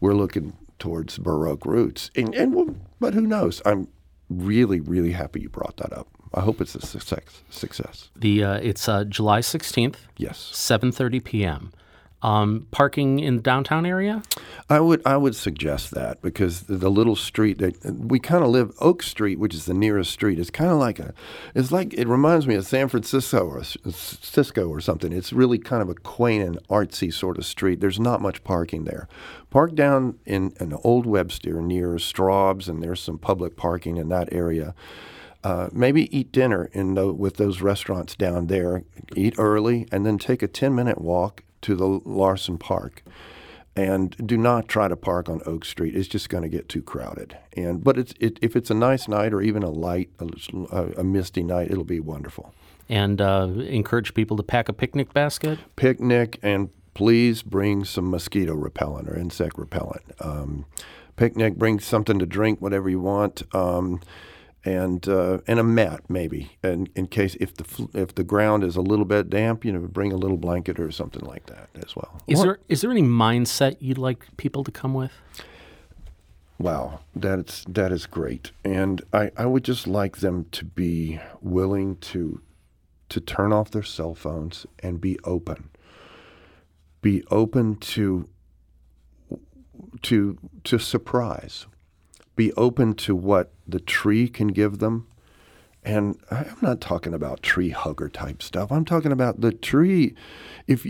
we're 0.00 0.14
looking 0.14 0.56
towards 0.78 1.18
Baroque 1.18 1.66
roots, 1.66 2.10
and 2.16 2.34
and 2.34 2.80
but 2.98 3.12
who 3.12 3.26
knows? 3.26 3.60
I'm 3.66 3.88
really, 4.28 4.80
really 4.80 5.12
happy 5.12 5.40
you 5.40 5.48
brought 5.48 5.76
that 5.78 5.92
up. 5.92 6.08
I 6.34 6.40
hope 6.42 6.60
it's 6.60 6.74
a 6.74 6.80
success. 6.80 7.42
Success. 7.50 8.10
The 8.14 8.44
uh, 8.44 8.54
it's 8.54 8.88
uh, 8.88 9.04
July 9.04 9.40
sixteenth. 9.40 10.06
Yes. 10.16 10.38
Seven 10.38 10.92
thirty 10.92 11.20
p.m. 11.20 11.72
Um, 12.20 12.66
parking 12.72 13.20
in 13.20 13.36
the 13.36 13.42
downtown 13.42 13.86
area? 13.86 14.22
I 14.68 14.80
would 14.80 15.02
I 15.06 15.16
would 15.16 15.36
suggest 15.36 15.92
that 15.92 16.20
because 16.20 16.62
the, 16.62 16.90
little 16.90 17.14
street 17.14 17.58
that 17.58 17.84
we 17.84 18.18
kind 18.18 18.42
of 18.42 18.50
live 18.50 18.72
Oak 18.80 19.04
Street, 19.04 19.38
which 19.38 19.54
is 19.54 19.66
the 19.66 19.74
nearest 19.74 20.10
street, 20.10 20.40
is 20.40 20.50
kind 20.50 20.72
of 20.72 20.78
like 20.78 20.98
a 20.98 21.14
it's 21.54 21.70
like 21.70 21.94
it 21.94 22.08
reminds 22.08 22.48
me 22.48 22.56
of 22.56 22.66
San 22.66 22.88
Francisco 22.88 23.46
or 23.46 23.62
Cisco 23.62 24.68
or 24.68 24.80
something. 24.80 25.12
It's 25.12 25.32
really 25.32 25.58
kind 25.58 25.80
of 25.80 25.88
a 25.88 25.94
quaint 25.94 26.44
and 26.44 26.68
artsy 26.68 27.12
sort 27.14 27.38
of 27.38 27.46
street. 27.46 27.80
There's 27.80 28.00
not 28.00 28.20
much 28.20 28.42
parking 28.42 28.84
there. 28.84 29.06
Park 29.50 29.76
down 29.76 30.18
in 30.26 30.52
an 30.58 30.76
old 30.82 31.06
Webster 31.06 31.62
near 31.62 31.98
Straub's, 32.00 32.68
and 32.68 32.82
there's 32.82 33.00
some 33.00 33.18
public 33.18 33.56
parking 33.56 33.96
in 33.96 34.08
that 34.08 34.32
area. 34.32 34.74
Uh, 35.44 35.68
maybe 35.72 36.14
eat 36.16 36.32
dinner 36.32 36.68
in 36.72 36.94
the, 36.94 37.12
with 37.12 37.36
those 37.36 37.62
restaurants 37.62 38.16
down 38.16 38.48
there. 38.48 38.82
Eat 39.14 39.34
early, 39.38 39.86
and 39.92 40.04
then 40.04 40.18
take 40.18 40.42
a 40.42 40.48
10 40.48 40.74
minute 40.74 41.00
walk 41.00 41.44
to 41.62 41.74
the 41.74 41.86
Larson 41.86 42.58
Park. 42.58 43.02
And 43.76 44.16
do 44.26 44.36
not 44.36 44.66
try 44.66 44.88
to 44.88 44.96
park 44.96 45.28
on 45.28 45.40
Oak 45.46 45.64
Street. 45.64 45.94
It's 45.94 46.08
just 46.08 46.28
going 46.28 46.42
to 46.42 46.48
get 46.48 46.68
too 46.68 46.82
crowded. 46.82 47.36
And 47.56 47.84
but 47.84 47.96
it's 47.96 48.12
it, 48.18 48.38
if 48.42 48.56
it's 48.56 48.70
a 48.70 48.74
nice 48.74 49.06
night 49.06 49.32
or 49.32 49.40
even 49.40 49.62
a 49.62 49.70
light, 49.70 50.10
a, 50.18 50.88
a 50.98 51.04
misty 51.04 51.44
night, 51.44 51.70
it'll 51.70 51.84
be 51.84 52.00
wonderful. 52.00 52.52
And 52.88 53.20
uh, 53.20 53.48
encourage 53.68 54.14
people 54.14 54.36
to 54.36 54.42
pack 54.42 54.68
a 54.68 54.72
picnic 54.72 55.12
basket. 55.12 55.60
Picnic 55.76 56.40
and 56.42 56.70
please 56.94 57.42
bring 57.42 57.84
some 57.84 58.10
mosquito 58.10 58.54
repellent 58.54 59.08
or 59.08 59.16
insect 59.16 59.56
repellent. 59.56 60.02
Um, 60.18 60.64
picnic, 61.14 61.54
bring 61.54 61.78
something 61.78 62.18
to 62.18 62.26
drink, 62.26 62.60
whatever 62.60 62.90
you 62.90 62.98
want. 62.98 63.42
Um, 63.54 64.00
and 64.68 65.08
uh, 65.08 65.38
and 65.46 65.58
a 65.58 65.62
mat 65.62 66.02
maybe, 66.10 66.58
and 66.62 66.90
in 66.94 67.06
case 67.06 67.36
if 67.40 67.54
the 67.54 67.88
if 67.94 68.14
the 68.14 68.22
ground 68.22 68.62
is 68.62 68.76
a 68.76 68.82
little 68.82 69.06
bit 69.06 69.30
damp, 69.30 69.64
you 69.64 69.72
know, 69.72 69.80
bring 69.80 70.12
a 70.12 70.16
little 70.16 70.36
blanket 70.36 70.78
or 70.78 70.90
something 70.90 71.24
like 71.24 71.46
that 71.46 71.70
as 71.82 71.96
well. 71.96 72.20
Is 72.26 72.40
or, 72.40 72.44
there 72.44 72.58
is 72.68 72.82
there 72.82 72.90
any 72.90 73.02
mindset 73.02 73.78
you'd 73.80 73.96
like 73.96 74.26
people 74.36 74.64
to 74.64 74.70
come 74.70 74.92
with? 74.92 75.12
Wow, 76.58 77.00
that's 77.16 77.64
that 77.66 77.92
is 77.92 78.04
great, 78.04 78.52
and 78.62 79.00
I, 79.10 79.30
I 79.38 79.46
would 79.46 79.64
just 79.64 79.86
like 79.86 80.18
them 80.18 80.44
to 80.52 80.66
be 80.66 81.18
willing 81.40 81.96
to 82.12 82.42
to 83.08 83.20
turn 83.20 83.54
off 83.54 83.70
their 83.70 83.82
cell 83.82 84.14
phones 84.14 84.66
and 84.80 85.00
be 85.00 85.18
open. 85.24 85.70
Be 87.00 87.24
open 87.30 87.76
to 87.76 88.28
to 90.02 90.36
to 90.64 90.78
surprise 90.78 91.66
be 92.38 92.52
open 92.52 92.94
to 92.94 93.14
what 93.14 93.52
the 93.66 93.80
tree 93.80 94.28
can 94.28 94.48
give 94.48 94.78
them. 94.78 95.06
And 95.82 96.18
I'm 96.30 96.56
not 96.62 96.80
talking 96.80 97.12
about 97.12 97.42
tree 97.42 97.70
hugger 97.70 98.08
type 98.08 98.42
stuff. 98.42 98.72
I'm 98.72 98.84
talking 98.84 99.12
about 99.12 99.42
the 99.42 99.52
tree. 99.52 100.14
If 100.66 100.86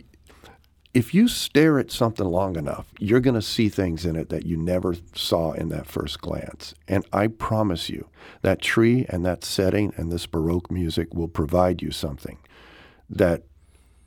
if 0.94 1.14
you 1.14 1.28
stare 1.28 1.78
at 1.78 1.90
something 1.90 2.26
long 2.26 2.56
enough, 2.56 2.86
you're 2.98 3.20
going 3.20 3.34
to 3.34 3.42
see 3.42 3.68
things 3.68 4.04
in 4.04 4.16
it 4.16 4.30
that 4.30 4.46
you 4.46 4.56
never 4.56 4.96
saw 5.14 5.52
in 5.52 5.68
that 5.68 5.86
first 5.86 6.20
glance. 6.20 6.74
And 6.88 7.06
I 7.12 7.26
promise 7.28 7.90
you, 7.90 8.08
that 8.42 8.62
tree 8.62 9.06
and 9.08 9.24
that 9.24 9.44
setting 9.44 9.92
and 9.96 10.10
this 10.10 10.26
Baroque 10.26 10.70
music 10.70 11.14
will 11.14 11.28
provide 11.28 11.82
you 11.82 11.90
something 11.90 12.38
that 13.08 13.42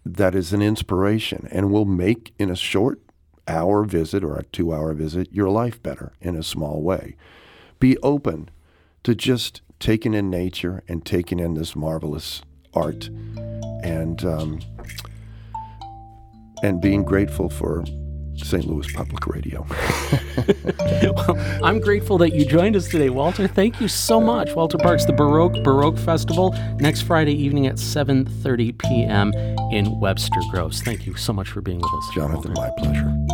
that 0.05 0.35
is 0.35 0.53
an 0.53 0.61
inspiration 0.61 1.47
and 1.51 1.71
will 1.71 1.85
make 1.85 2.33
in 2.37 2.49
a 2.49 2.55
short 2.55 2.99
hour 3.51 3.83
visit 3.83 4.23
or 4.23 4.37
a 4.37 4.43
two 4.45 4.73
hour 4.73 4.93
visit 4.93 5.27
your 5.31 5.49
life 5.49 5.81
better 5.83 6.13
in 6.21 6.35
a 6.35 6.43
small 6.43 6.81
way. 6.81 7.15
Be 7.79 7.97
open 7.97 8.49
to 9.03 9.13
just 9.15 9.61
taking 9.79 10.13
in 10.13 10.29
nature 10.29 10.83
and 10.87 11.05
taking 11.05 11.39
in 11.39 11.55
this 11.55 11.75
marvelous 11.75 12.41
art 12.73 13.07
and 13.83 14.23
um, 14.23 14.59
and 16.63 16.79
being 16.79 17.03
grateful 17.03 17.49
for 17.49 17.83
St. 18.35 18.65
Louis 18.65 18.91
Public 18.93 19.27
Radio. 19.27 19.65
well, 21.03 21.37
I'm 21.63 21.79
grateful 21.79 22.17
that 22.19 22.33
you 22.33 22.45
joined 22.45 22.75
us 22.75 22.87
today, 22.87 23.09
Walter. 23.09 23.47
Thank 23.47 23.81
you 23.81 23.87
so 23.87 24.19
much. 24.21 24.53
Walter 24.55 24.77
Parks, 24.77 25.05
the 25.05 25.13
Burr 25.13 25.39
Oak 25.39 25.53
Baroque 25.63 25.97
Festival, 25.97 26.55
next 26.79 27.01
Friday 27.01 27.33
evening 27.33 27.67
at 27.67 27.75
7:30 27.75 28.77
p.m. 28.77 29.33
in 29.71 29.99
Webster 29.99 30.41
Groves. 30.49 30.81
Thank 30.81 31.05
you 31.05 31.15
so 31.15 31.33
much 31.33 31.49
for 31.49 31.61
being 31.61 31.79
with 31.79 31.93
us, 31.93 32.09
Jonathan. 32.15 32.53
Walter. 32.53 32.71
My 32.73 32.83
pleasure. 32.83 33.30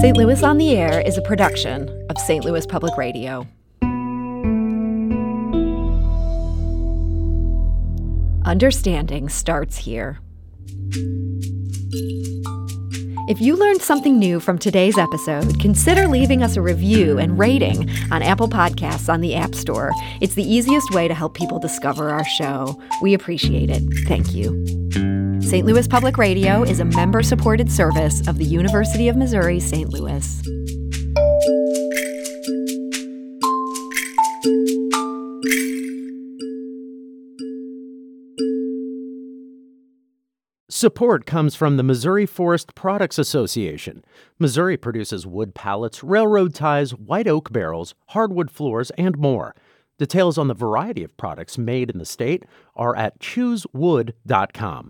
St. 0.00 0.16
Louis 0.16 0.42
on 0.42 0.56
the 0.56 0.74
Air 0.74 1.00
is 1.02 1.18
a 1.18 1.22
production 1.22 2.06
of 2.08 2.16
St. 2.16 2.44
Louis 2.44 2.66
Public 2.66 2.96
Radio. 2.96 3.46
Understanding 8.46 9.28
starts 9.28 9.76
here. 9.76 10.20
If 13.28 13.38
you 13.42 13.56
learned 13.56 13.82
something 13.82 14.18
new 14.18 14.40
from 14.40 14.56
today's 14.56 14.96
episode, 14.96 15.60
consider 15.60 16.08
leaving 16.08 16.42
us 16.42 16.56
a 16.56 16.62
review 16.62 17.18
and 17.18 17.38
rating 17.38 17.90
on 18.10 18.22
Apple 18.22 18.48
Podcasts 18.48 19.12
on 19.12 19.20
the 19.20 19.34
App 19.34 19.54
Store. 19.54 19.92
It's 20.22 20.34
the 20.34 20.42
easiest 20.42 20.90
way 20.92 21.06
to 21.06 21.12
help 21.12 21.34
people 21.34 21.58
discover 21.58 22.08
our 22.08 22.24
show. 22.24 22.80
We 23.02 23.12
appreciate 23.12 23.68
it. 23.68 23.82
Thank 24.06 24.32
you. 24.32 25.17
St. 25.48 25.64
Louis 25.64 25.88
Public 25.88 26.18
Radio 26.18 26.62
is 26.62 26.78
a 26.78 26.84
member 26.84 27.22
supported 27.22 27.72
service 27.72 28.20
of 28.28 28.36
the 28.36 28.44
University 28.44 29.08
of 29.08 29.16
Missouri 29.16 29.58
St. 29.58 29.88
Louis. 29.88 30.42
Support 40.68 41.24
comes 41.24 41.54
from 41.54 41.78
the 41.78 41.82
Missouri 41.82 42.26
Forest 42.26 42.74
Products 42.74 43.18
Association. 43.18 44.04
Missouri 44.38 44.76
produces 44.76 45.26
wood 45.26 45.54
pallets, 45.54 46.04
railroad 46.04 46.52
ties, 46.52 46.90
white 46.90 47.26
oak 47.26 47.50
barrels, 47.50 47.94
hardwood 48.08 48.50
floors, 48.50 48.90
and 48.98 49.16
more. 49.16 49.54
Details 49.98 50.36
on 50.36 50.46
the 50.46 50.54
variety 50.54 51.02
of 51.02 51.16
products 51.16 51.58
made 51.58 51.90
in 51.90 51.96
the 51.96 52.04
state 52.04 52.44
are 52.76 52.94
at 52.94 53.18
choosewood.com. 53.18 54.86